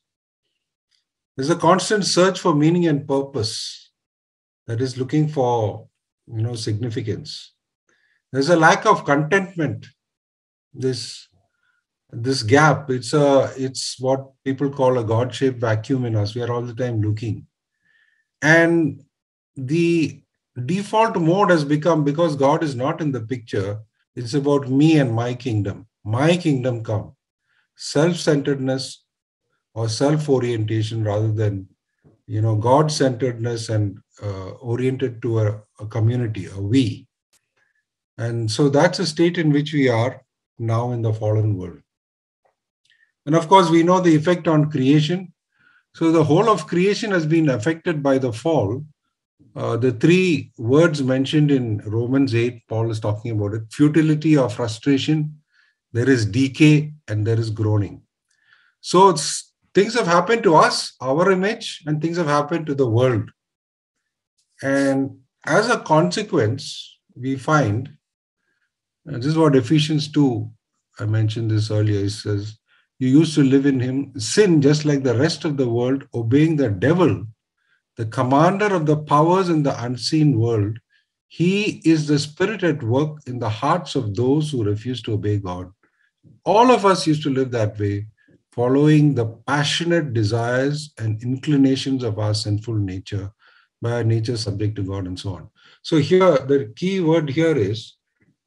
[1.37, 3.93] There's a constant search for meaning and purpose
[4.67, 5.89] that is looking for
[6.33, 7.55] you know significance
[8.33, 9.87] there's a lack of contentment
[10.73, 11.29] this
[12.13, 16.35] this gap it's a it's what people call a god-shaped vacuum in us.
[16.35, 17.47] We are all the time looking.
[18.43, 19.03] And
[19.57, 20.23] the
[20.67, 23.81] default mode has become because god is not in the picture
[24.17, 25.87] it's about me and my kingdom.
[26.05, 27.15] My kingdom come.
[27.77, 29.05] Self-centeredness
[29.75, 31.69] or self-orientation rather than
[32.27, 37.07] you know god-centeredness and uh, oriented to a, a community a we.
[38.19, 40.23] And so that's a state in which we are
[40.59, 41.81] now in the fallen world.
[43.27, 45.33] And of course, we know the effect on creation.
[45.95, 48.85] So the whole of creation has been affected by the fall.
[49.57, 54.49] Uh, the three words mentioned in Romans 8, Paul is talking about it futility or
[54.49, 55.41] frustration,
[55.93, 58.03] there is decay, and there is groaning.
[58.81, 59.17] So
[59.75, 63.31] things have happened to us, our image, and things have happened to the world.
[64.63, 67.91] And as a consequence, we find
[69.05, 70.49] this is what Ephesians 2,
[71.01, 72.05] I mentioned this earlier.
[72.05, 72.59] It says,
[73.01, 76.57] You used to live in him, sin just like the rest of the world, obeying
[76.57, 77.27] the devil,
[77.97, 80.79] the commander of the powers in the unseen world.
[81.27, 85.39] He is the spirit at work in the hearts of those who refuse to obey
[85.39, 85.73] God.
[86.45, 88.07] All of us used to live that way,
[88.53, 93.33] following the passionate desires and inclinations of our sinful nature,
[93.81, 95.49] by our nature subject to God, and so on.
[95.81, 97.95] So, here, the key word here is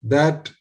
[0.04, 0.52] that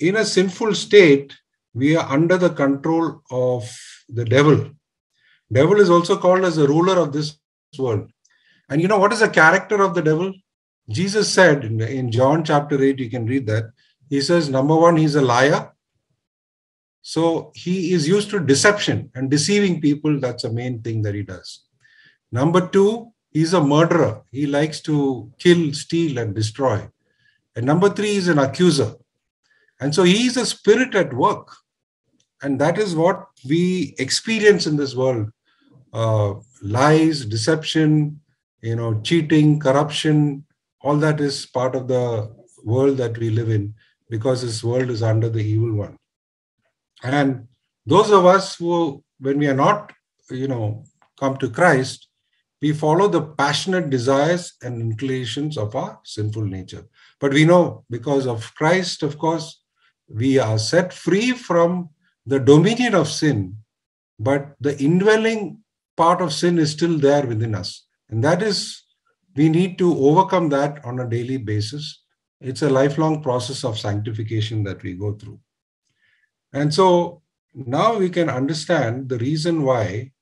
[0.00, 1.32] in a sinful state,
[1.74, 3.68] we are under the control of
[4.08, 4.70] the devil.
[5.52, 7.38] Devil is also called as the ruler of this
[7.78, 8.10] world.
[8.68, 10.32] And you know what is the character of the devil?
[10.88, 13.64] Jesus said in, in John chapter 8, you can read that.
[14.08, 15.72] He says, number one, he's a liar.
[17.02, 20.18] So he is used to deception and deceiving people.
[20.20, 21.64] That's the main thing that he does.
[22.32, 24.22] Number two, he's a murderer.
[24.30, 26.88] He likes to kill, steal, and destroy.
[27.56, 28.94] And number three is an accuser.
[29.80, 31.54] And so he is a spirit at work.
[32.44, 35.30] And that is what we experience in this world
[35.94, 38.20] uh, lies, deception,
[38.60, 40.44] you know, cheating, corruption,
[40.82, 42.30] all that is part of the
[42.62, 43.74] world that we live in
[44.10, 45.96] because this world is under the evil one.
[47.02, 47.48] And
[47.86, 49.92] those of us who, when we are not,
[50.30, 50.84] you know,
[51.18, 52.08] come to Christ,
[52.60, 56.84] we follow the passionate desires and inclinations of our sinful nature.
[57.20, 59.62] But we know because of Christ, of course,
[60.08, 61.88] we are set free from
[62.26, 63.56] the dominion of sin,
[64.18, 65.58] but the indwelling
[65.96, 67.86] part of sin is still there within us.
[68.08, 68.82] And that is,
[69.36, 72.02] we need to overcome that on a daily basis.
[72.40, 75.40] It's a lifelong process of sanctification that we go through.
[76.52, 77.22] And so
[77.54, 80.12] now we can understand the reason why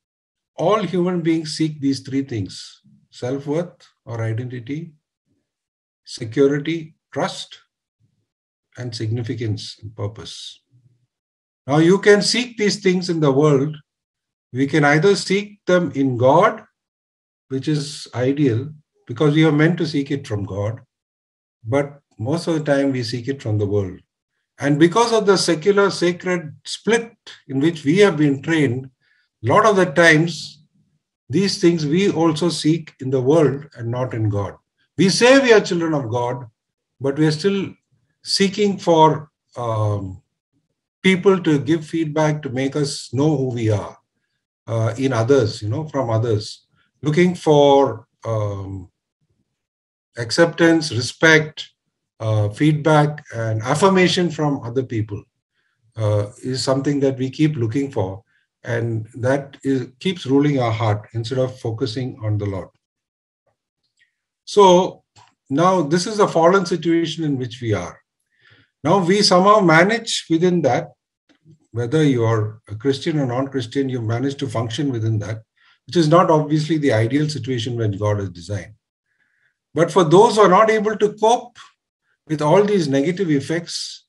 [0.57, 2.81] all human beings seek these three things
[3.11, 4.93] self worth or identity,
[6.05, 7.59] security, trust,
[8.79, 10.62] and significance and purpose.
[11.67, 13.77] Now, you can seek these things in the world.
[14.53, 16.65] We can either seek them in God,
[17.49, 18.71] which is ideal
[19.07, 20.81] because we are meant to seek it from God,
[21.65, 23.99] but most of the time we seek it from the world.
[24.59, 27.13] And because of the secular sacred split
[27.49, 28.89] in which we have been trained,
[29.45, 30.63] a lot of the times
[31.29, 34.55] these things we also seek in the world and not in God.
[34.97, 36.47] We say we are children of God,
[37.01, 37.75] but we are still
[38.23, 40.22] seeking for um,
[41.03, 43.97] people to give feedback to make us know who we are
[44.67, 46.67] uh, in others, you know, from others,
[47.03, 48.89] looking for um,
[50.17, 51.69] acceptance, respect,
[52.21, 55.23] uh, feedback, and affirmation from other people
[55.97, 58.23] uh, is something that we keep looking for.
[58.65, 62.69] And that is, keeps ruling our heart instead of focusing on the Lord.
[64.45, 65.03] So
[65.51, 68.02] now this is a fallen situation in which we are.
[68.85, 70.93] Now we somehow manage within that,
[71.71, 75.43] whether you are a Christian or non-Christian, you manage to function within that,
[75.87, 78.75] which is not obviously the ideal situation when God is designed.
[79.75, 81.57] But for those who are not able to cope
[82.27, 84.05] with all these negative effects,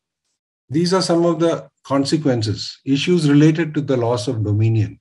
[0.69, 4.99] these are some of the consequences, issues related to the loss of dominion,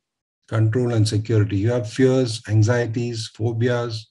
[0.48, 1.56] control, and security.
[1.56, 4.10] You have fears, anxieties, phobias,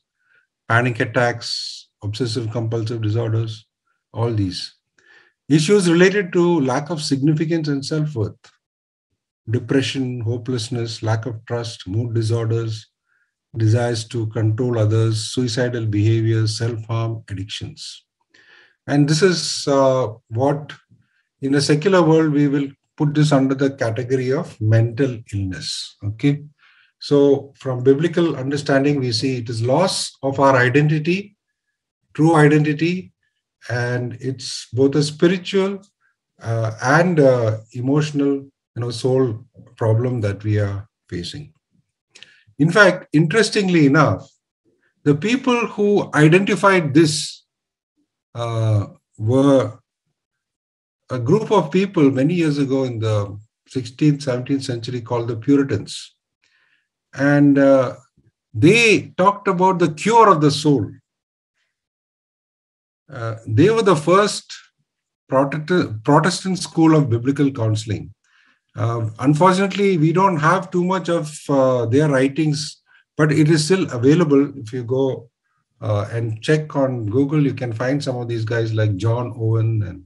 [0.68, 3.66] panic attacks, obsessive compulsive disorders,
[4.14, 4.74] all these.
[5.50, 8.38] Issues related to lack of significance and self worth,
[9.50, 12.88] depression, hopelessness, lack of trust, mood disorders,
[13.58, 18.06] desires to control others, suicidal behaviors, self harm, addictions.
[18.88, 20.74] And this is uh, what,
[21.42, 25.98] in a secular world, we will put this under the category of mental illness.
[26.04, 26.44] Okay.
[27.00, 31.36] So, from biblical understanding, we see it is loss of our identity,
[32.14, 33.12] true identity,
[33.70, 35.82] and it's both a spiritual
[36.42, 37.20] uh, and
[37.74, 38.34] emotional,
[38.76, 39.46] you know, soul
[39.78, 41.54] problem that we are facing.
[42.60, 44.30] In fact, interestingly enough,
[45.04, 47.44] the people who identified this
[48.36, 48.88] uh,
[49.18, 49.80] were
[51.10, 53.38] a group of people many years ago in the
[53.70, 56.16] 16th, 17th century called the Puritans.
[57.14, 57.96] And uh,
[58.54, 60.90] they talked about the cure of the soul.
[63.12, 64.54] Uh, they were the first
[65.28, 68.14] Protestant, school of biblical counseling.
[68.76, 72.82] Uh, unfortunately, we don't have too much of uh, their writings,
[73.18, 74.58] but it is still available.
[74.58, 75.30] If you go
[75.82, 79.84] uh, and check on Google, you can find some of these guys like John Owen
[79.84, 80.04] and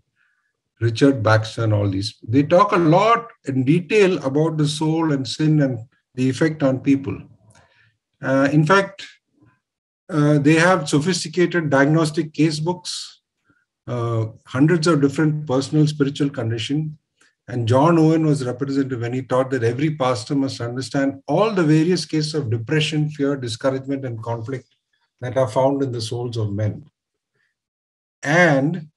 [0.80, 2.16] Richard Baxter and all these.
[2.28, 5.80] They talk a lot in detail about the soul and sin and
[6.16, 7.18] the effect on people.
[8.22, 9.06] Uh, in fact,
[10.10, 13.22] uh, they have sophisticated diagnostic case books,
[13.88, 16.98] uh, hundreds of different personal spiritual condition.
[17.48, 21.64] And John Owen was representative when he taught that every pastor must understand all the
[21.64, 24.76] various cases of depression, fear, discouragement, and conflict
[25.22, 26.86] that are found in the souls of men.
[28.24, 28.88] And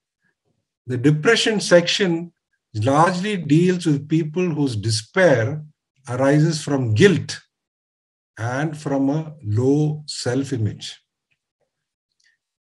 [0.87, 2.33] the depression section
[2.75, 5.63] largely deals with people whose despair
[6.09, 7.39] arises from guilt
[8.39, 10.97] and from a low self image.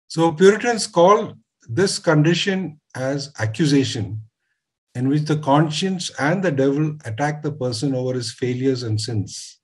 [0.08, 1.34] So, Puritans call
[1.68, 4.22] this condition as accusation,
[4.94, 9.60] in which the conscience and the devil attack the person over his failures and sins.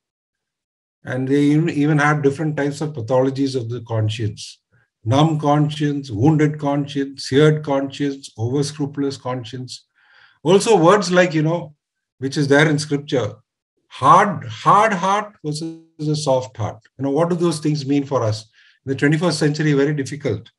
[1.05, 4.59] And they even had different types of pathologies of the conscience
[5.05, 9.85] numb conscience, wounded conscience, seared conscience, over scrupulous conscience.
[10.43, 11.73] Also, words like, you know,
[12.17, 13.35] which is there in scripture,
[13.89, 16.79] hard hard heart versus a soft heart.
[16.97, 18.47] You know what do those things mean for us?
[18.85, 20.49] In the 21st century very difficult.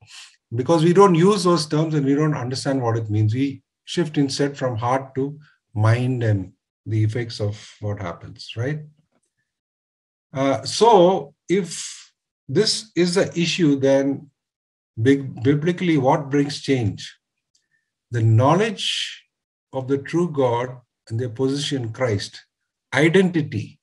[0.55, 3.35] Because we don't use those terms and we don't understand what it means.
[3.35, 5.39] We shift instead from heart to
[5.75, 6.53] mind and
[6.87, 8.81] the effects of what happens right?
[10.33, 12.13] Uh, so if
[12.49, 14.29] this is the issue then
[15.01, 17.17] big, biblically what brings change?
[18.11, 19.25] The knowledge
[19.73, 22.45] of the true god and their position christ
[22.95, 23.79] identity.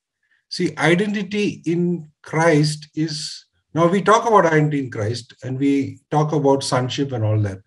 [0.49, 6.31] See, identity in Christ is now we talk about identity in Christ and we talk
[6.31, 7.59] about sonship and all that.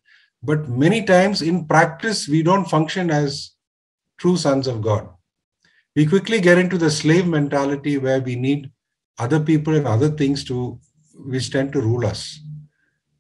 [0.43, 3.53] But many times in practice, we don't function as
[4.19, 5.09] true sons of God.
[5.95, 8.71] We quickly get into the slave mentality where we need
[9.19, 10.81] other people and other things to
[11.15, 12.41] which tend to rule us.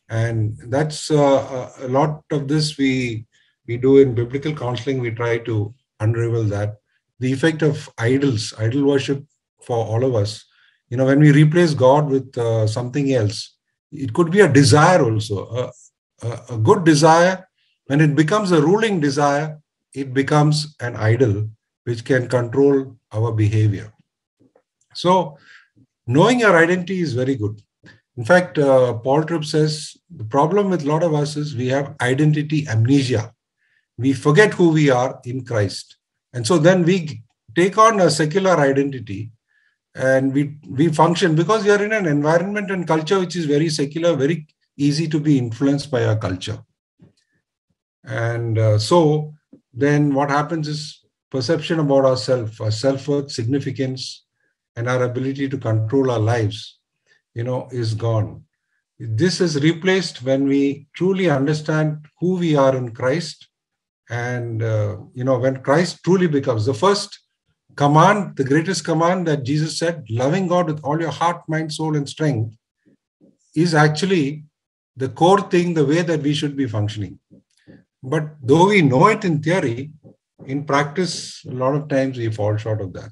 [0.09, 3.27] And that's uh, a lot of this we
[3.67, 5.01] we do in biblical counseling.
[5.01, 6.80] We try to unravel that
[7.21, 9.25] the effect of idols, idol worship
[9.63, 10.45] for all of us
[10.91, 13.57] You know, when we replace God with uh, something else,
[13.93, 15.47] it could be a desire also.
[15.47, 15.73] A,
[16.27, 17.49] a, a good desire,
[17.87, 19.61] when it becomes a ruling desire,
[19.95, 21.49] it becomes an idol
[21.85, 23.93] which can control our behavior.
[24.95, 25.39] So,
[26.07, 27.63] knowing your identity is very good.
[28.17, 31.69] In fact, uh, Paul Tripp says the problem with a lot of us is we
[31.69, 33.33] have identity amnesia.
[33.97, 35.97] We forget who we are in Christ.
[36.33, 37.23] And so then we
[37.57, 39.33] take on a secular identity
[39.95, 43.69] and we, we function because we are in an environment and culture which is very
[43.69, 46.59] secular, very easy to be influenced by our culture.
[48.05, 49.35] And uh, so
[49.73, 51.01] then what happens is
[51.31, 54.25] perception about ourselves, our self-worth, significance,
[54.77, 56.79] and our ability to control our lives,
[57.35, 58.45] you know, is gone.
[58.99, 63.49] This is replaced when we truly understand who we are in Christ.
[64.11, 67.21] And, uh, you know, when Christ truly becomes the first
[67.77, 71.97] command, the greatest command that Jesus said, loving God with all your heart, mind, soul,
[71.97, 72.57] and strength,
[73.55, 74.45] is actually
[74.97, 77.21] the core thing, the way that we should be functioning.
[78.03, 79.93] But though we know it in theory,
[80.45, 83.11] in practice, a lot of times we fall short of that.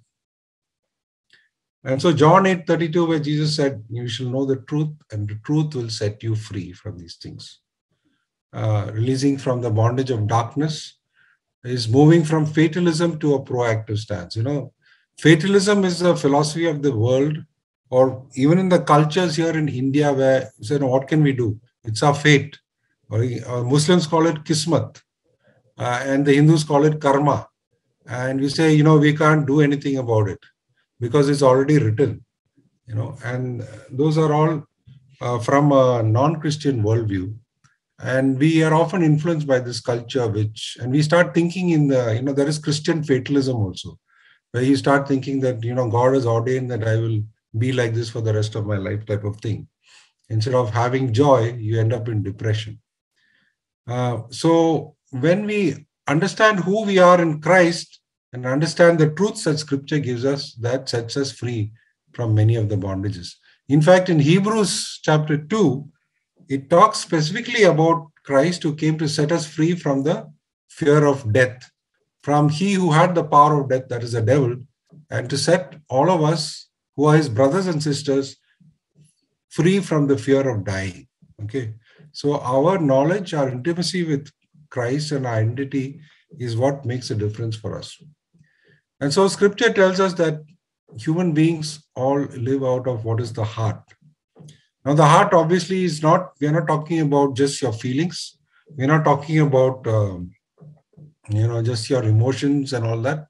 [1.85, 5.37] And so John 8 32, where Jesus said, You shall know the truth, and the
[5.45, 7.61] truth will set you free from these things.
[8.55, 10.97] Uh, releasing from the bondage of darkness
[11.65, 14.37] is moving from fatalism to a proactive stance.
[14.37, 14.73] You know,
[15.19, 17.37] fatalism is a philosophy of the world,
[17.91, 21.35] or even in the cultures here in India, where you say, no, what can we
[21.35, 21.61] do?
[21.85, 22.59] It's our fate.
[23.11, 25.03] Or, or Muslims call it kismat,
[25.77, 27.49] uh, and the Hindus call it karma.
[28.07, 30.41] And we say, you know, we can't do anything about it
[31.01, 32.25] because it's already written.
[32.87, 34.65] You know, and those are all
[35.21, 37.35] uh, from a non-Christian worldview
[38.01, 42.15] and we are often influenced by this culture which and we start thinking in the
[42.15, 43.99] you know there is christian fatalism also
[44.53, 47.21] where you start thinking that you know god has ordained that i will
[47.57, 49.67] be like this for the rest of my life type of thing.
[50.29, 52.81] Instead of having joy you end up in depression.
[53.87, 58.01] Uh, so when we understand who we are in christ
[58.33, 61.73] and understand the truths that scripture gives us that sets us free
[62.13, 63.35] from many of the bondages.
[63.69, 65.89] In fact in hebrews chapter 2
[66.49, 70.31] it talks specifically about Christ who came to set us free from the
[70.69, 71.71] fear of death,
[72.23, 74.57] from he who had the power of death, that is the devil,
[75.11, 78.37] and to set all of us who are his brothers and sisters
[79.51, 81.07] free from the fear of dying.
[81.43, 81.75] Okay.
[82.13, 84.31] So our knowledge, our intimacy with
[84.71, 86.01] Christ and our identity
[86.39, 87.97] is what makes a difference for us.
[89.01, 90.43] And so scripture tells us that
[90.99, 93.88] human beings all live out of what is the heart.
[94.89, 98.39] Now, the heart obviously is not, we're not talking about just your feelings.
[98.75, 100.31] We're not talking about, um,
[101.29, 103.27] you know, just your emotions and all that,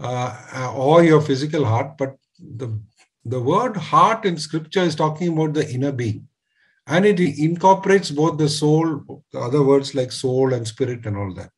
[0.00, 1.96] uh, or your physical heart.
[1.96, 2.80] But the,
[3.24, 6.26] the word heart in scripture is talking about the inner being.
[6.88, 11.50] And it incorporates both the soul, other words like soul and spirit and all that.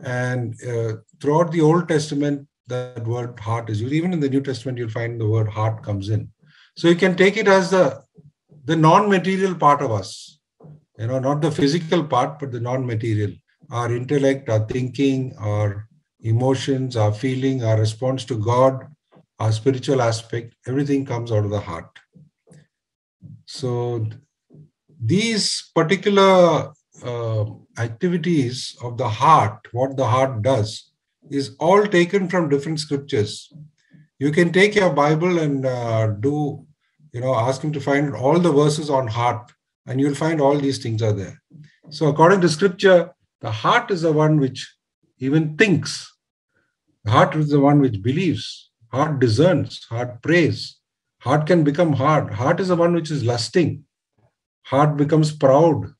[0.00, 3.94] And uh, throughout the Old Testament, that word heart is used.
[3.94, 6.30] Even in the New Testament, you'll find the word heart comes in.
[6.76, 8.03] So you can take it as the
[8.64, 10.38] the non-material part of us
[10.98, 13.32] you know not the physical part but the non-material
[13.70, 15.88] our intellect our thinking our
[16.20, 18.86] emotions our feeling our response to god
[19.38, 21.98] our spiritual aspect everything comes out of the heart.
[23.46, 24.06] So
[25.02, 26.72] these particular
[27.04, 27.44] uh,
[27.78, 30.92] activities of the heart what the heart does
[31.30, 33.52] is all taken from different scriptures.
[34.18, 36.66] You can take your bible and uh, do
[37.14, 39.52] you know, ask him to find all the verses on heart,
[39.86, 41.40] and you'll find all these things are there.
[41.90, 44.68] So, according to scripture, the heart is the one which
[45.18, 46.12] even thinks.
[47.04, 48.70] The heart is the one which believes.
[48.90, 49.84] Heart discerns.
[49.84, 50.76] Heart prays.
[51.20, 52.32] Heart can become hard.
[52.32, 53.84] Heart is the one which is lusting.
[54.62, 55.94] Heart becomes proud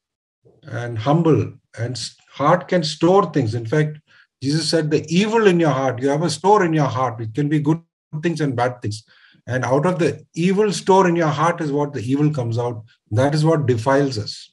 [0.64, 1.52] and humble.
[1.78, 2.00] And
[2.32, 3.54] heart can store things.
[3.54, 3.98] In fact,
[4.42, 7.20] Jesus said, the evil in your heart, you have a store in your heart.
[7.20, 7.80] It can be good
[8.20, 9.04] things and bad things.
[9.46, 12.82] And out of the evil store in your heart is what the evil comes out.
[13.10, 14.52] That is what defiles us.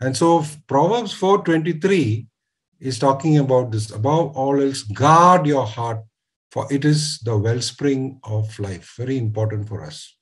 [0.00, 2.26] And so Proverbs 4:23
[2.80, 3.90] is talking about this.
[3.90, 6.04] Above all else, guard your heart,
[6.52, 8.94] for it is the wellspring of life.
[8.96, 10.16] Very important for us.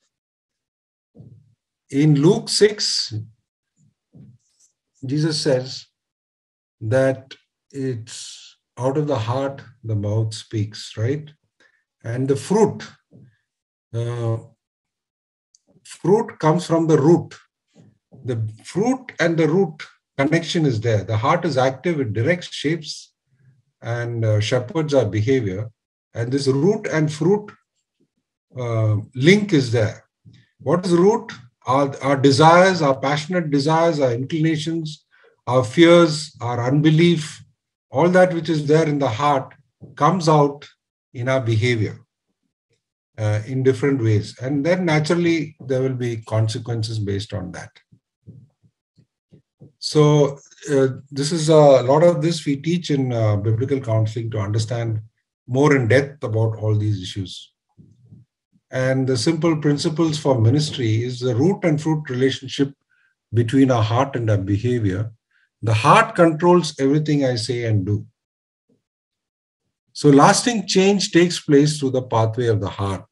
[1.89, 3.13] In Luke 6,
[5.05, 5.85] Jesus says
[6.81, 7.35] that
[7.71, 11.31] it's out of the heart the mouth speaks, right?
[12.03, 12.83] And the fruit
[13.93, 14.37] uh,
[15.83, 17.35] fruit comes from the root.
[18.25, 19.83] The fruit and the root
[20.17, 21.03] connection is there.
[21.03, 23.13] The heart is active, it directs, shapes,
[23.81, 25.69] and uh, shepherds our behavior.
[26.13, 27.51] And this root and fruit
[28.57, 30.03] uh, link is there.
[30.59, 31.31] What is root?
[31.65, 35.05] Our, our desires, our passionate desires, our inclinations,
[35.45, 37.43] our fears, our unbelief,
[37.89, 39.53] all that which is there in the heart
[39.95, 40.67] comes out
[41.13, 42.06] in our behavior
[43.17, 44.35] uh, in different ways.
[44.41, 47.71] And then naturally, there will be consequences based on that.
[49.79, 50.39] So,
[50.71, 55.01] uh, this is a lot of this we teach in uh, biblical counseling to understand
[55.47, 57.51] more in depth about all these issues.
[58.69, 62.73] And the simple principles for ministry is the root and fruit relationship
[63.33, 65.11] between our heart and our behavior.
[65.61, 68.05] The heart controls everything I say and do.
[69.97, 73.07] So, lasting change takes place through the pathway of the heart.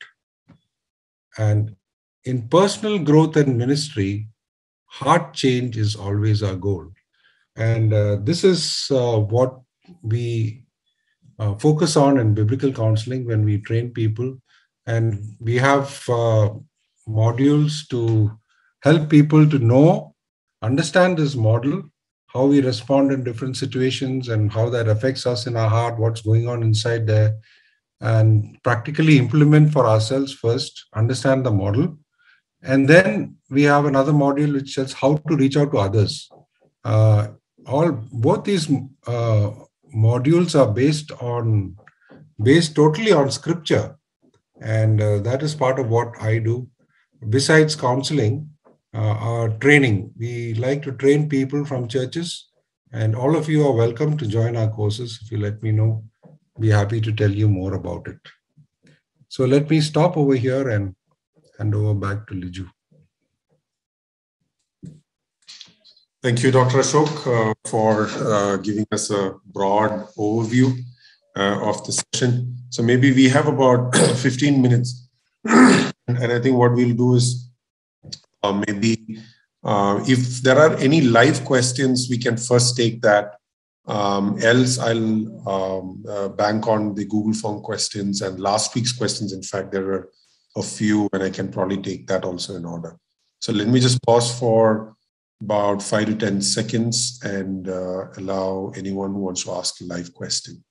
[1.36, 1.76] And
[2.26, 4.28] in personal growth and ministry,
[4.86, 6.92] heart change is always our goal.
[7.56, 9.60] And uh, this is uh, what
[10.04, 10.66] we
[11.40, 14.38] uh, focus on in biblical counseling when we train people.
[14.86, 16.52] And we have uh,
[17.10, 18.30] modules to
[18.84, 20.14] help people to know,
[20.62, 21.82] understand this model,
[22.36, 26.22] how we respond in different situations, and how that affects us in our heart, what's
[26.22, 27.38] going on inside there,
[28.02, 31.98] and practically implement for ourselves first, understand the model.
[32.62, 36.30] And then we have another module which says how to reach out to others.
[36.84, 37.28] Uh,
[37.66, 38.70] all both these
[39.08, 39.52] uh,
[39.96, 41.78] modules are based on
[42.44, 43.96] based totally on scripture
[44.62, 46.68] and uh, that is part of what i do
[47.30, 48.50] besides counseling
[48.96, 52.50] our training we like to train people from churches
[52.91, 56.04] and all of you are welcome to join our courses if you let me know
[56.60, 58.20] be happy to tell you more about it
[59.28, 60.96] so let me stop over here and
[61.58, 62.68] hand over back to liju
[66.26, 66.80] Thank you, Dr.
[66.80, 70.76] Ashok, uh, for uh, giving us a broad overview
[71.38, 72.58] uh, of the session.
[72.70, 75.08] So maybe we have about 15 minutes.
[75.46, 77.52] and I think what we'll do is
[78.54, 79.20] maybe
[79.64, 83.36] uh, if there are any live questions, we can first take that.
[83.88, 89.32] Um, else, I'll um, uh, bank on the Google Form questions and last week's questions.
[89.32, 90.10] In fact, there are
[90.56, 92.98] a few, and I can probably take that also in order.
[93.41, 94.96] So let me just pause for
[95.41, 100.14] about five to 10 seconds and uh, allow anyone who wants to ask a live
[100.14, 100.64] question.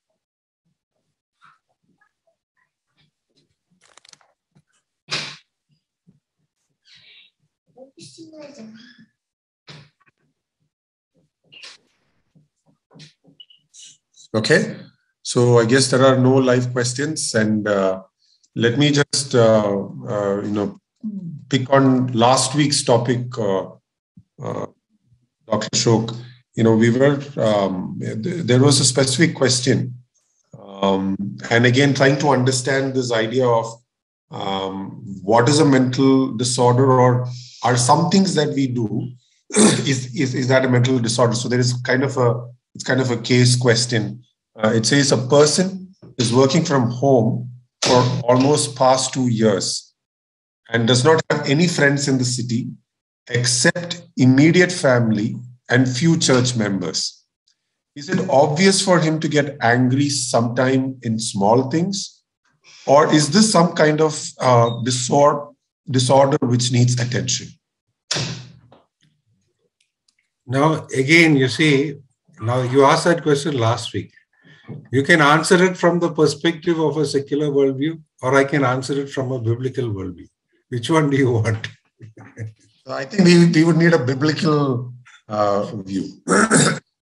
[14.34, 14.76] Okay,
[15.22, 18.02] so I guess there are no live questions, and uh,
[18.56, 20.80] let me just uh, uh you know
[21.48, 23.66] pick on last week's topic uh,
[24.42, 24.66] uh,
[25.46, 25.68] Dr.
[25.74, 26.16] Ashok,
[26.54, 29.94] you know, we were, um, there was a specific question.
[30.58, 31.16] Um,
[31.50, 33.66] and again, trying to understand this idea of
[34.30, 37.26] um, what is a mental disorder or
[37.64, 39.10] are some things that we do,
[39.56, 41.34] is, is, is that a mental disorder?
[41.34, 44.22] So there is kind of a, it's kind of a case question.
[44.56, 47.50] Uh, it says a person is working from home
[47.82, 49.94] for almost past two years
[50.68, 52.68] and does not have any friends in the city
[53.28, 55.36] except immediate family
[55.70, 57.24] and few church members.
[57.96, 62.22] Is it obvious for him to get angry sometime in small things?
[62.86, 65.46] Or is this some kind of uh, disorder,
[65.90, 67.48] disorder which needs attention?
[70.46, 71.96] Now, again, you see,
[72.40, 74.12] now you asked that question last week.
[74.90, 78.98] You can answer it from the perspective of a secular worldview, or I can answer
[79.00, 80.28] it from a biblical worldview.
[80.68, 81.68] Which one do you want?
[82.86, 84.92] I think we, we would need a biblical
[85.28, 86.08] uh, view.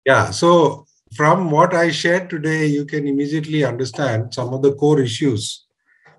[0.06, 0.32] yeah.
[0.32, 5.66] So, from what I shared today, you can immediately understand some of the core issues.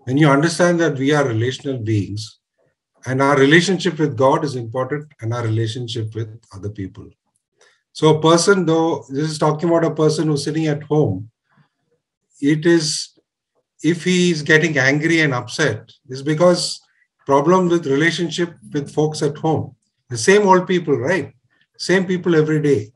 [0.04, 2.40] When you understand that we are relational beings
[3.06, 7.08] and our relationship with God is important and our relationship with other people.
[7.92, 11.30] So, a person, though, this is talking about a person who's sitting at home,
[12.40, 13.18] it is
[13.82, 16.80] if he is getting angry and upset, is because
[17.26, 19.74] problem with relationship with folks at home.
[20.08, 21.32] The same old people, right?
[21.78, 22.92] Same people every day.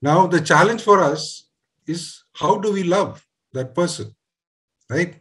[0.00, 1.48] Now, the challenge for us
[1.86, 4.14] is how do we love that person,
[4.90, 5.20] right?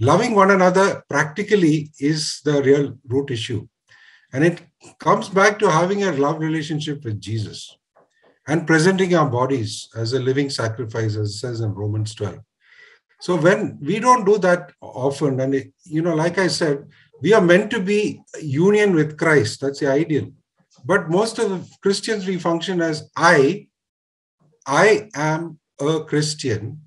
[0.00, 3.66] Loving one another practically is the real root issue.
[4.32, 4.60] And it
[4.98, 7.76] comes back to having a love relationship with Jesus
[8.48, 12.38] and presenting our bodies as a living sacrifice, as it says in Romans 12.
[13.20, 16.86] So when we don't do that often, and it, you know, like I said,
[17.22, 19.60] we are meant to be union with Christ.
[19.60, 20.30] That's the ideal.
[20.84, 23.68] But most of the Christians, we function as I,
[24.66, 26.80] I am a Christian.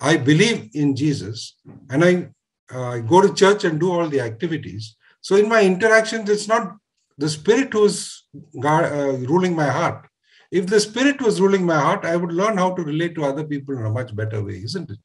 [0.00, 1.56] I believe in Jesus
[1.88, 2.30] and I
[2.70, 4.96] uh, go to church and do all the activities.
[5.20, 6.76] So in my interactions, it's not
[7.18, 8.24] the spirit who's
[8.64, 10.06] uh, ruling my heart.
[10.50, 13.44] If the spirit was ruling my heart, I would learn how to relate to other
[13.44, 14.98] people in a much better way, isn't it?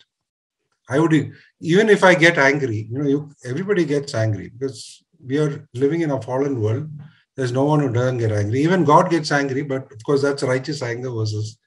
[0.90, 1.14] I would
[1.62, 6.02] even if I get angry, you know, you, everybody gets angry because we are living
[6.02, 6.90] in a fallen world.
[7.36, 8.62] There's no one who doesn't get angry.
[8.62, 11.58] Even God gets angry, but of course that's righteous anger versus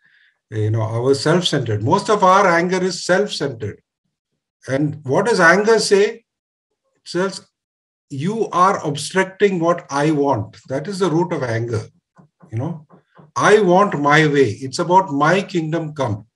[0.51, 1.83] you know our self-centered.
[1.83, 3.81] Most of our anger is self-centered.
[4.69, 6.05] And what does anger say?
[6.07, 6.25] It
[7.05, 7.47] says,
[8.11, 10.57] you are obstructing what I want.
[10.69, 11.83] That is the root of anger.
[12.51, 12.87] You know,
[13.37, 14.51] I want my way.
[14.51, 16.27] It's about my kingdom come.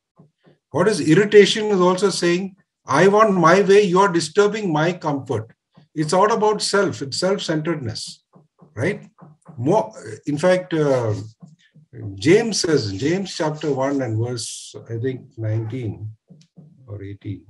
[0.71, 2.57] What is irritation is also saying,
[2.87, 5.53] I want my way, you are disturbing my comfort.
[5.95, 8.25] It's all about self, it's self centeredness,
[8.75, 9.07] right?
[9.57, 9.93] More,
[10.27, 11.15] in fact, uh,
[12.15, 16.09] James says, James chapter 1 and verse, I think 19
[16.87, 17.45] or 18.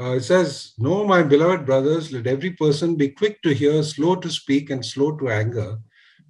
[0.00, 4.16] Uh, it says, No, my beloved brothers, let every person be quick to hear, slow
[4.16, 5.76] to speak, and slow to anger.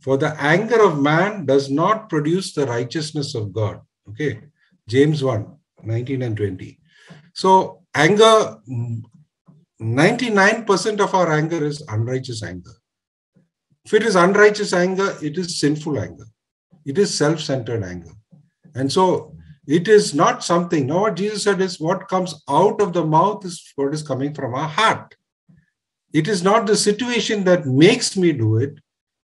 [0.01, 3.81] For the anger of man does not produce the righteousness of God.
[4.09, 4.41] Okay.
[4.89, 5.47] James 1
[5.85, 6.79] 19 and 20.
[7.33, 8.57] So, anger,
[9.81, 12.73] 99% of our anger is unrighteous anger.
[13.85, 16.27] If it is unrighteous anger, it is sinful anger.
[16.85, 18.12] It is self centered anger.
[18.75, 19.37] And so,
[19.71, 20.89] it is not something.
[20.89, 24.35] Now, what Jesus said is what comes out of the mouth is what is coming
[24.35, 25.14] from our heart.
[26.12, 28.75] It is not the situation that makes me do it.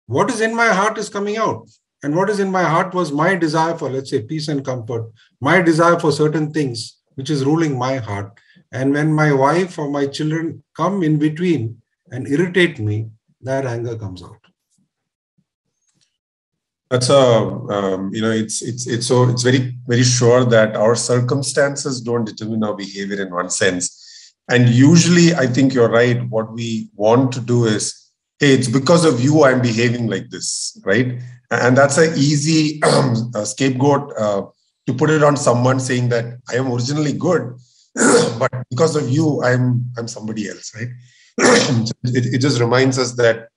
[0.07, 1.69] What is in my heart is coming out.
[2.01, 5.11] And what is in my heart was my desire for, let's say, peace and comfort,
[5.39, 8.31] my desire for certain things, which is ruling my heart.
[8.71, 11.79] And when my wife or my children come in between
[12.09, 13.11] and irritate me,
[13.41, 14.42] that anger comes out
[16.93, 17.25] that's a
[17.75, 22.23] um, you know it's it's it's so it's very very sure that our circumstances don't
[22.23, 24.35] determine our behavior in one sense.
[24.49, 26.21] And usually i think you're right.
[26.29, 27.83] What we want to do is
[28.39, 31.19] hey it's because of you i'm behaving like this right?
[31.49, 34.43] And that's an easy um, scapegoat uh,
[34.85, 37.55] to put it on someone saying that i am originally good
[38.41, 40.91] but because of you i'm i'm somebody else right?
[42.19, 43.47] It, it just reminds us that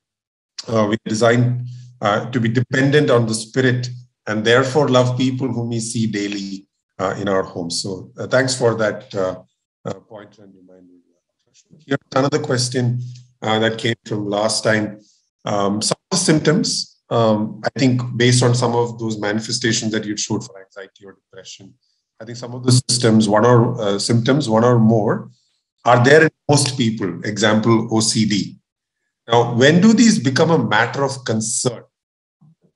[0.69, 1.67] uh, we designed
[2.01, 3.89] uh, to be dependent on the Spirit
[4.27, 6.67] and therefore love people whom we see daily
[6.99, 7.83] uh, in our homes.
[7.83, 9.43] So uh, thanks for that uh,
[9.85, 10.93] uh, point and reminder.
[11.87, 13.01] Here's another question
[13.41, 15.01] that came from last time.
[15.45, 20.05] Um, some of the symptoms, um, I think, based on some of those manifestations that
[20.05, 21.75] you showed for anxiety or depression,
[22.21, 25.31] I think some of the systems, one or symptoms, one or more,
[25.87, 27.25] are there in most people.
[27.25, 28.57] Example, OCD.
[29.29, 31.85] Now, when do these become a matter of concern?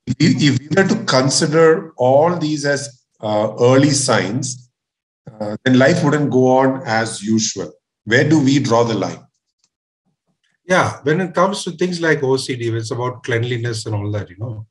[0.07, 4.69] If we were to consider all these as uh, early signs,
[5.39, 7.71] uh, then life wouldn't go on as usual.
[8.05, 9.23] Where do we draw the line?
[10.65, 14.37] Yeah, when it comes to things like OCD, it's about cleanliness and all that, you
[14.37, 14.67] know.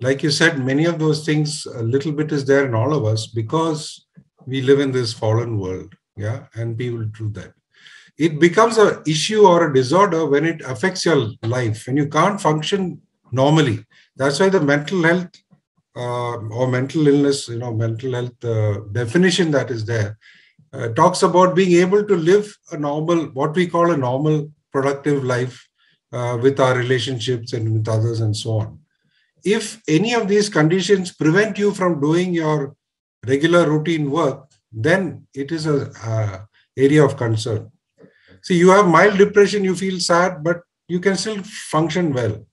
[0.00, 3.04] Like you said, many of those things, a little bit is there in all of
[3.04, 4.06] us because
[4.46, 5.94] we live in this fallen world.
[6.16, 7.52] Yeah, and people do that.
[8.16, 12.40] It becomes an issue or a disorder when it affects your life, and you can't
[12.40, 13.00] function
[13.30, 13.84] normally.
[14.18, 15.30] That's why the mental health
[15.96, 20.18] uh, or mental illness, you know, mental health uh, definition that is there
[20.72, 25.22] uh, talks about being able to live a normal, what we call a normal, productive
[25.22, 25.66] life
[26.12, 28.80] uh, with our relationships and with others and so on.
[29.44, 32.74] If any of these conditions prevent you from doing your
[33.26, 36.46] regular routine work, then it is a
[36.76, 37.70] area of concern.
[38.42, 42.47] See, you have mild depression, you feel sad, but you can still function well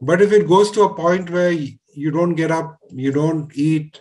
[0.00, 4.00] but if it goes to a point where you don't get up, you don't eat,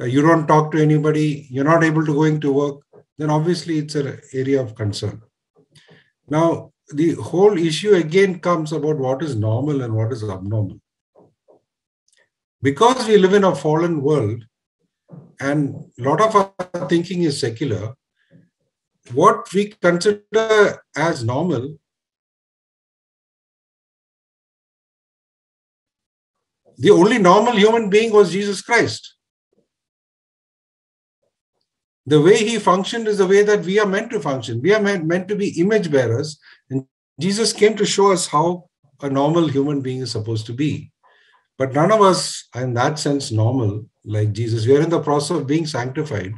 [0.00, 2.80] uh, you don't talk to anybody, you're not able to going to work,
[3.18, 5.22] then obviously it's an area of concern.
[6.28, 10.80] Now, the whole issue again comes about what is normal and what is abnormal.
[12.62, 14.44] Because we live in a fallen world
[15.40, 17.94] and a lot of our thinking is secular,
[19.12, 21.76] what we consider as normal
[26.78, 29.14] the only normal human being was Jesus Christ.
[32.06, 34.62] The way he functioned is the way that we are meant to function.
[34.62, 36.38] We are meant, to be image bearers.
[36.70, 36.86] And
[37.18, 38.68] Jesus came to show us how
[39.02, 40.92] a normal human being is supposed to be.
[41.58, 44.66] But none of us are in that sense normal like Jesus.
[44.66, 46.34] We are in the process of being sanctified.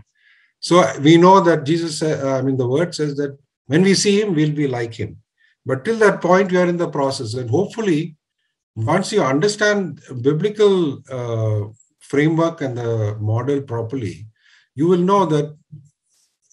[0.61, 3.37] So we know that Jesus, uh, I mean, the word says that
[3.67, 5.19] when we see him, we'll be like him.
[5.67, 7.35] But till that point, we are in the process.
[7.35, 8.17] And hopefully,
[8.79, 11.67] once you understand biblical uh,
[11.99, 14.27] framework and the model properly,
[14.77, 15.57] you will know that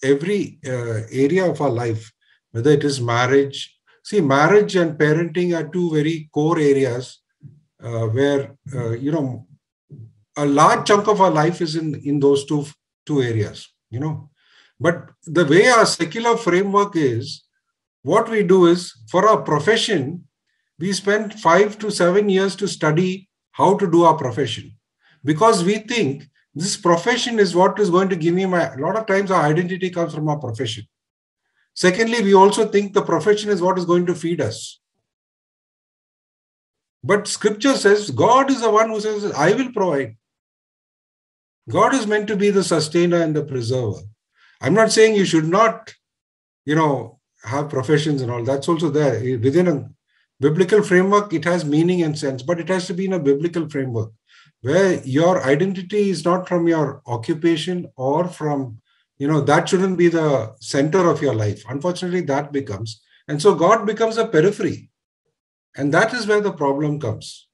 [0.02, 2.12] every uh, area of our life,
[2.50, 7.20] whether it is marriage, see, marriage and parenting are two very core areas
[7.80, 9.46] uh, where, uh, you know,
[10.36, 12.66] a large chunk of our life is in, in those two,
[13.06, 14.30] two areas, you know.
[14.80, 17.44] But the way our secular framework is,
[18.02, 20.26] what we do is for our profession,
[20.78, 24.76] we spend five to seven years to study how to do our profession
[25.24, 26.24] because we think
[26.54, 29.44] this profession is what is going to give me my a lot of times our
[29.44, 30.84] identity comes from our profession.
[31.74, 34.80] Secondly we also think the profession is what is going to feed us.
[37.02, 40.16] But scripture says god is the one who says i will provide.
[41.68, 44.00] God is meant to be the sustainer and the preserver.
[44.60, 45.94] I'm not saying you should not
[46.64, 48.44] you know have professions and all.
[48.44, 49.90] That's also there within a
[50.40, 53.68] biblical framework it has meaning and sense but it has to be in a biblical
[53.68, 54.10] framework
[54.62, 58.80] where your identity is not from your occupation or from
[59.18, 61.62] you know that shouldn't be the center of your life.
[61.68, 64.90] Unfortunately that becomes and so god becomes a periphery.
[65.78, 67.48] And that is where the problem comes.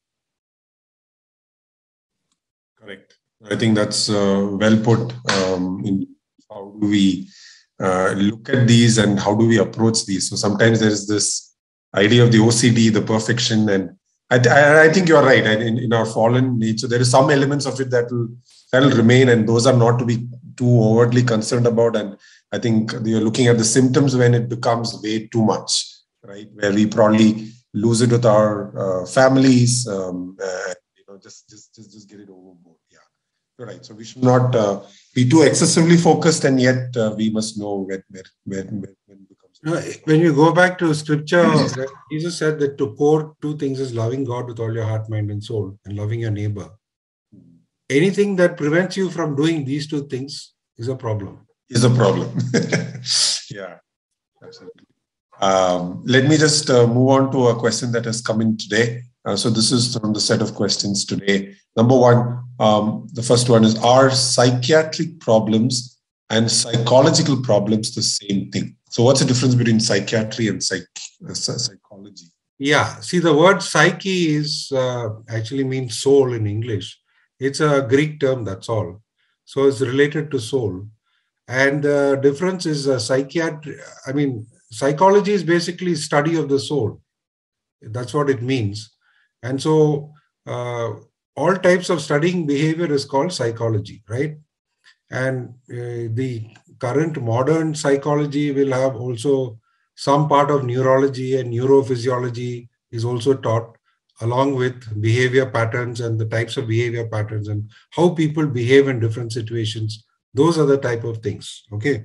[2.78, 3.16] Correct.
[3.50, 6.06] I think that's uh, well put um, in
[6.48, 7.28] how do we
[7.80, 10.30] uh, look at these and how do we approach these.
[10.30, 11.51] So sometimes there is this
[11.94, 13.96] idea of the OCD, the perfection, and
[14.30, 15.44] I, I think you're right.
[15.44, 18.28] In, in our fallen nature, there is some elements of it that will
[18.72, 20.26] that will remain, and those are not to be
[20.56, 21.96] too overtly concerned about.
[21.96, 22.16] And
[22.50, 25.86] I think you're looking at the symptoms when it becomes way too much,
[26.22, 26.48] right?
[26.54, 31.74] Where we probably lose it with our uh, families, um, uh, you know, just just
[31.74, 32.78] just just get it overboard.
[32.90, 32.98] Yeah,
[33.58, 33.84] you're right.
[33.84, 34.80] So we should not uh,
[35.14, 38.94] be too excessively focused, and yet uh, we must know where where where, where
[39.62, 41.48] when when you go back to scripture,
[42.12, 45.30] Jesus said that to core two things is loving God with all your heart, mind,
[45.30, 46.68] and soul, and loving your neighbor.
[47.88, 51.46] Anything that prevents you from doing these two things is a problem.
[51.68, 52.28] Is a problem.
[53.50, 53.78] yeah,
[54.42, 54.84] absolutely.
[55.40, 59.02] Um, let me just uh, move on to a question that has come in today.
[59.24, 61.54] Uh, so this is from the set of questions today.
[61.76, 66.00] Number one, um, the first one is: Are psychiatric problems
[66.30, 68.76] and psychological problems the same thing?
[68.92, 70.86] So, what's the difference between psychiatry and psych,
[71.26, 72.26] uh, psychology?
[72.58, 77.00] Yeah, see, the word psyche is uh, actually means soul in English.
[77.40, 79.00] It's a Greek term, that's all.
[79.46, 80.86] So, it's related to soul.
[81.48, 83.76] And the difference is uh, psychiatry,
[84.06, 87.00] I mean, psychology is basically study of the soul.
[87.80, 88.94] That's what it means.
[89.42, 90.12] And so,
[90.46, 90.90] uh,
[91.34, 94.36] all types of studying behavior is called psychology, right?
[95.10, 96.46] And uh, the
[96.82, 99.58] current modern psychology will have also
[99.94, 103.76] some part of neurology and neurophysiology is also taught
[104.20, 109.00] along with behavior patterns and the types of behavior patterns and how people behave in
[109.00, 110.04] different situations.
[110.34, 112.04] Those are the type of things okay?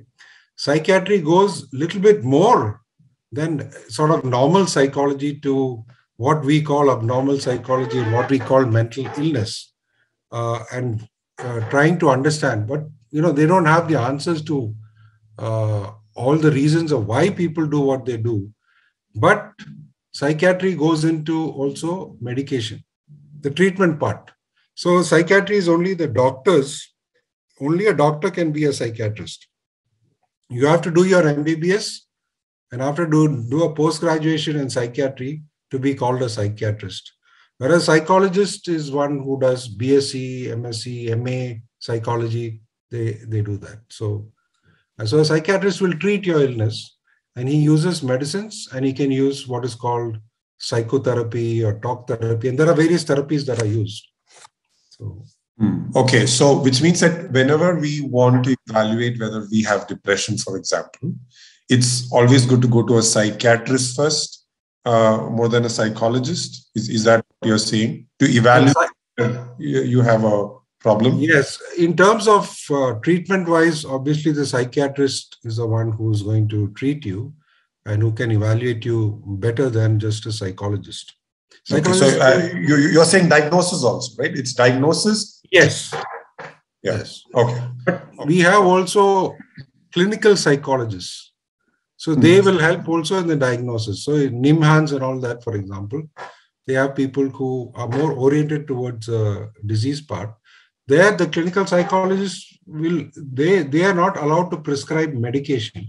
[0.56, 2.82] Psychiatry goes a little bit more
[3.32, 5.84] than sort of normal psychology to
[6.16, 9.72] what we call abnormal psychology what we call mental illness
[10.32, 11.08] uh, and
[11.38, 12.66] uh, trying to understand.
[12.66, 14.74] But you know they don't have the answers to
[15.38, 18.50] uh, all the reasons of why people do what they do.
[19.14, 19.52] But
[20.12, 22.84] psychiatry goes into also medication
[23.40, 24.32] the treatment part.
[24.74, 26.94] So psychiatry is only the doctors
[27.60, 29.48] only a doctor can be a psychiatrist.
[30.48, 31.98] You have to do your mbbs
[32.70, 37.12] and after do, do a post graduation in psychiatry to be called a psychiatrist.
[37.58, 43.80] Whereas psychologist is one who does bsc msc ma psychology they they do that.
[43.88, 44.28] So
[45.04, 46.96] so a psychiatrist will treat your illness
[47.36, 50.18] and he uses medicines and he can use what is called
[50.58, 52.48] psychotherapy or talk therapy.
[52.48, 54.08] And there are various therapies that are used.
[54.90, 55.24] So
[55.58, 55.90] hmm.
[55.94, 56.26] okay.
[56.26, 61.14] So which means that whenever we want to evaluate whether we have depression for example
[61.68, 64.46] it's always good to go to a psychiatrist first
[64.84, 66.70] uh, more than a psychologist.
[66.74, 68.06] Is, is that what you're saying?
[68.20, 68.76] To evaluate
[69.58, 70.48] you have a
[70.80, 71.18] problem?
[71.18, 71.58] Yes.
[71.76, 76.68] In terms of uh, treatment wise, obviously the psychiatrist is the one who's going to
[76.72, 77.32] treat you
[77.86, 81.14] and who can evaluate you better than just a psychologist.
[81.64, 84.36] psychologist okay, so uh, you, you're saying diagnosis also, right?
[84.36, 85.40] It's diagnosis?
[85.50, 85.94] Yes.
[86.82, 86.98] Yeah.
[86.98, 87.22] Yes.
[87.34, 87.62] Okay.
[87.84, 88.24] But okay.
[88.26, 89.36] we have also
[89.92, 91.32] clinical psychologists.
[91.96, 92.46] So they mm-hmm.
[92.46, 94.04] will help also in the diagnosis.
[94.04, 96.02] So NIMHANS and all that, for example,
[96.66, 100.30] they have people who are more oriented towards uh, disease part
[100.92, 102.98] there the clinical psychologists will
[103.40, 105.80] they they are not allowed to prescribe medication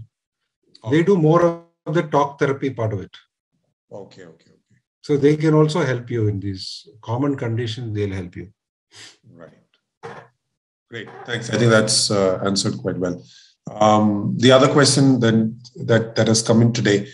[0.84, 0.90] okay.
[0.92, 1.42] they do more
[1.86, 3.14] of the talk therapy part of it
[4.02, 4.60] okay okay okay
[5.02, 8.52] So they can also help you in these common conditions, they'll help you.
[9.32, 9.70] Right.
[10.90, 11.08] Great.
[11.24, 11.48] Thanks.
[11.50, 13.24] I think that's uh, answered quite well.
[13.70, 17.08] Um, the other question then that, that has come in today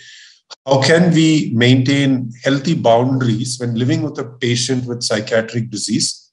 [0.65, 6.26] how can we maintain healthy boundaries when living with a patient with psychiatric disease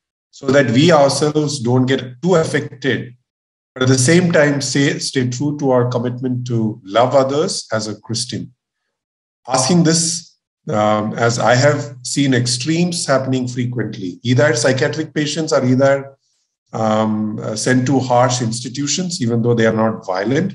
[0.44, 3.16] so that we ourselves don't get too affected
[3.74, 7.88] but at the same time say, stay true to our commitment to love others as
[7.88, 8.54] a christian.
[9.48, 10.34] Asking this
[10.70, 16.16] um, as i have seen extremes happening frequently either psychiatric patients are either
[16.72, 20.54] um, uh, sent to harsh institutions even though they are not violent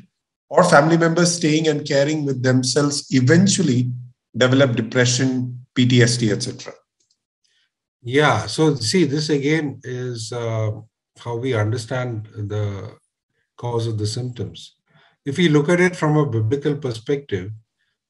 [0.49, 3.93] or family members staying and caring with themselves eventually
[4.34, 6.72] develop depression ptsd etc
[8.03, 10.70] yeah so see this again is uh,
[11.18, 12.96] how we understand the
[13.57, 14.76] cause of the symptoms
[15.24, 17.51] if we look at it from a biblical perspective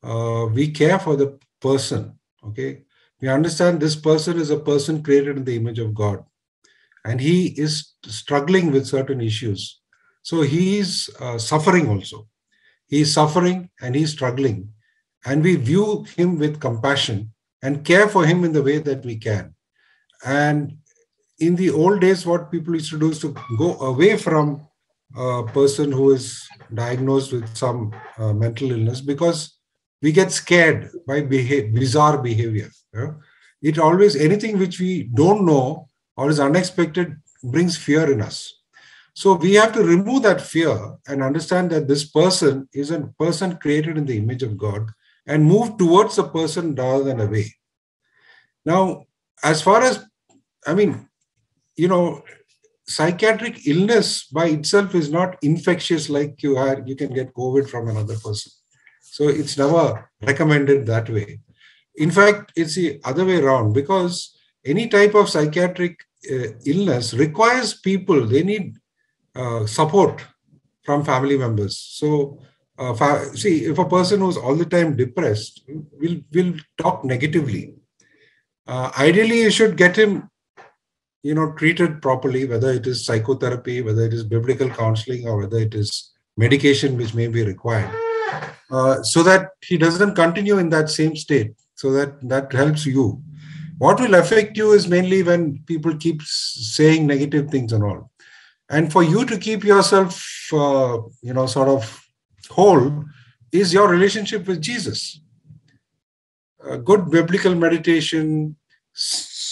[0.03, 2.82] uh, we care for the person okay
[3.20, 6.24] we understand this person is a person created in the image of god
[7.05, 9.80] and he is struggling with certain issues
[10.28, 12.28] so he is uh, suffering also.
[12.86, 14.74] He is suffering and he is struggling.
[15.24, 17.32] And we view him with compassion
[17.62, 19.55] and care for him in the way that we can.
[20.24, 20.78] And
[21.38, 24.66] in the old days, what people used to do is to go away from
[25.16, 29.58] a person who is diagnosed with some uh, mental illness because
[30.02, 32.70] we get scared by bizarre behavior.
[32.94, 33.12] Yeah?
[33.62, 38.54] It always, anything which we don't know or is unexpected brings fear in us.
[39.14, 43.56] So we have to remove that fear and understand that this person is a person
[43.56, 44.90] created in the image of God
[45.26, 47.52] and move towards the person rather than away.
[48.64, 49.06] Now,
[49.42, 50.04] as far as,
[50.68, 51.08] I mean,
[51.76, 52.22] you know,
[52.86, 57.88] psychiatric illness by itself is not infectious like you are, you can get COVID from
[57.88, 58.52] another person.
[59.00, 61.40] So it's never recommended that way.
[61.96, 65.96] In fact, it's the other way around because any type of psychiatric
[66.30, 68.76] uh, illness requires people, they need
[69.34, 70.24] uh, support
[70.84, 71.76] from family members.
[71.78, 72.40] So,
[72.78, 75.62] uh, fa- see, if a person who's all the time depressed
[76.00, 77.74] will will talk negatively,
[78.66, 80.30] uh, ideally you should get him,
[81.22, 82.46] you know, treated properly.
[82.46, 87.14] Whether it is psychotherapy, whether it is biblical counseling, or whether it is medication which
[87.14, 87.90] may be required,
[88.70, 91.54] uh, so that he doesn't continue in that same state.
[91.74, 93.22] So that that helps you.
[93.78, 98.10] What will affect you is mainly when people keep saying negative things and all
[98.70, 102.04] and for you to keep yourself uh, you know sort of
[102.50, 103.04] whole
[103.52, 105.20] is your relationship with jesus
[106.70, 108.56] a good biblical meditation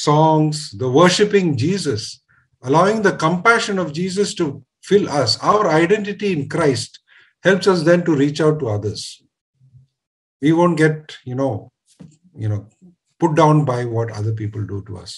[0.07, 2.23] songs the worshiping jesus
[2.63, 4.47] allowing the compassion of jesus to
[4.83, 7.01] fill us our identity in christ
[7.49, 9.23] helps us then to reach out to others
[10.41, 11.53] we won't get you know
[12.45, 12.63] you know
[13.19, 15.15] put down by what other people do to us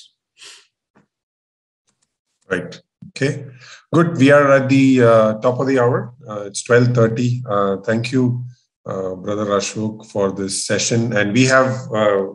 [2.50, 3.46] right Okay,
[3.92, 4.16] good.
[4.18, 6.14] We are at the uh, top of the hour.
[6.28, 7.42] Uh, it's 12.30.
[7.48, 8.44] Uh, thank you,
[8.86, 11.16] uh, Brother Ashok, for this session.
[11.16, 12.26] And we have, uh,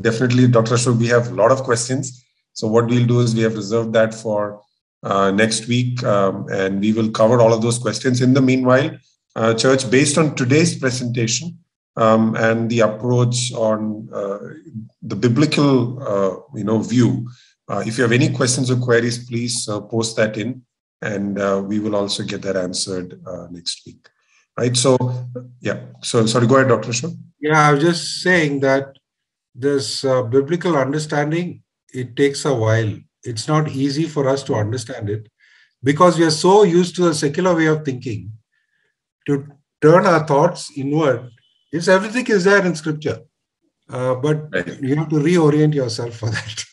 [0.00, 0.74] definitely, Dr.
[0.74, 2.24] Ashok, we have a lot of questions.
[2.52, 4.62] So what we'll do is we have reserved that for
[5.02, 8.20] uh, next week, um, and we will cover all of those questions.
[8.20, 8.90] In the meanwhile,
[9.56, 11.56] Church, based on today's presentation
[11.96, 14.08] um, and the approach on
[15.00, 17.28] the biblical, you know, view,
[17.68, 20.62] uh, if you have any questions or queries, please uh, post that in,
[21.02, 24.08] and uh, we will also get that answered uh, next week.
[24.56, 24.76] Right.
[24.76, 24.96] So,
[25.60, 25.80] yeah.
[26.02, 26.46] So, sorry.
[26.46, 26.92] Go ahead, Dr.
[26.92, 27.10] Shaw.
[27.40, 28.96] Yeah, I was just saying that
[29.58, 32.92] this uh, biblical understanding it takes a while.
[33.24, 35.28] It's not easy for us to understand it
[35.82, 38.32] because we are so used to the secular way of thinking.
[39.26, 39.46] To
[39.82, 41.30] turn our thoughts inward,
[41.72, 43.20] it's everything is there in Scripture,
[43.90, 44.80] uh, but right.
[44.80, 46.64] you have to reorient yourself for that.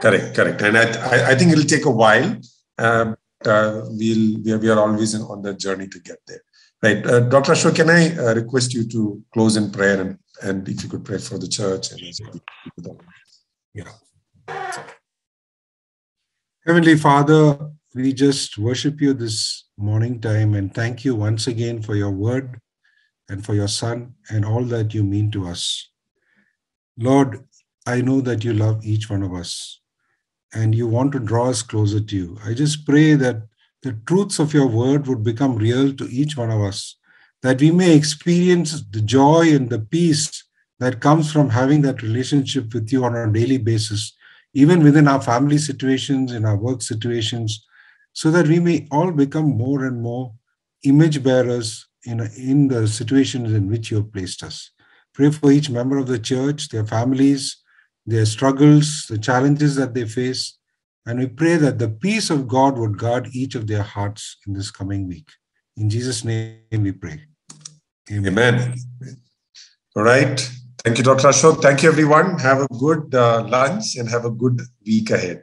[0.00, 0.62] Correct, correct.
[0.62, 2.36] And I, I think it'll take a while.
[2.78, 6.42] Um, uh, we'll, we are, we are always on the journey to get there.
[6.82, 7.04] Right.
[7.04, 7.52] Uh, Dr.
[7.52, 11.04] Ashok, can I uh, request you to close in prayer and, and if you could
[11.04, 11.92] pray for the church?
[11.92, 12.00] And
[13.74, 13.92] yeah.
[16.66, 21.94] Heavenly Father, we just worship you this morning time and thank you once again for
[21.94, 22.60] your word
[23.28, 25.90] and for your son and all that you mean to us.
[26.98, 27.44] Lord,
[27.86, 29.80] I know that you love each one of us
[30.54, 32.38] and you want to draw us closer to you.
[32.44, 33.42] I just pray that
[33.82, 36.96] the truths of your word would become real to each one of us,
[37.42, 40.44] that we may experience the joy and the peace
[40.78, 44.16] that comes from having that relationship with you on a daily basis,
[44.54, 47.64] even within our family situations, in our work situations,
[48.12, 50.32] so that we may all become more and more
[50.84, 54.70] image bearers in, in the situations in which you have placed us.
[55.14, 57.58] Pray for each member of the church, their families,
[58.06, 60.58] their struggles, the challenges that they face.
[61.06, 64.54] And we pray that the peace of God would guard each of their hearts in
[64.54, 65.28] this coming week.
[65.76, 67.31] In Jesus' name we pray.
[68.12, 68.54] Amen.
[68.54, 68.76] Amen.
[69.96, 70.38] All right.
[70.84, 71.28] Thank you, Dr.
[71.28, 71.62] Ashok.
[71.62, 72.38] Thank you, everyone.
[72.38, 75.42] Have a good uh, lunch and have a good week ahead.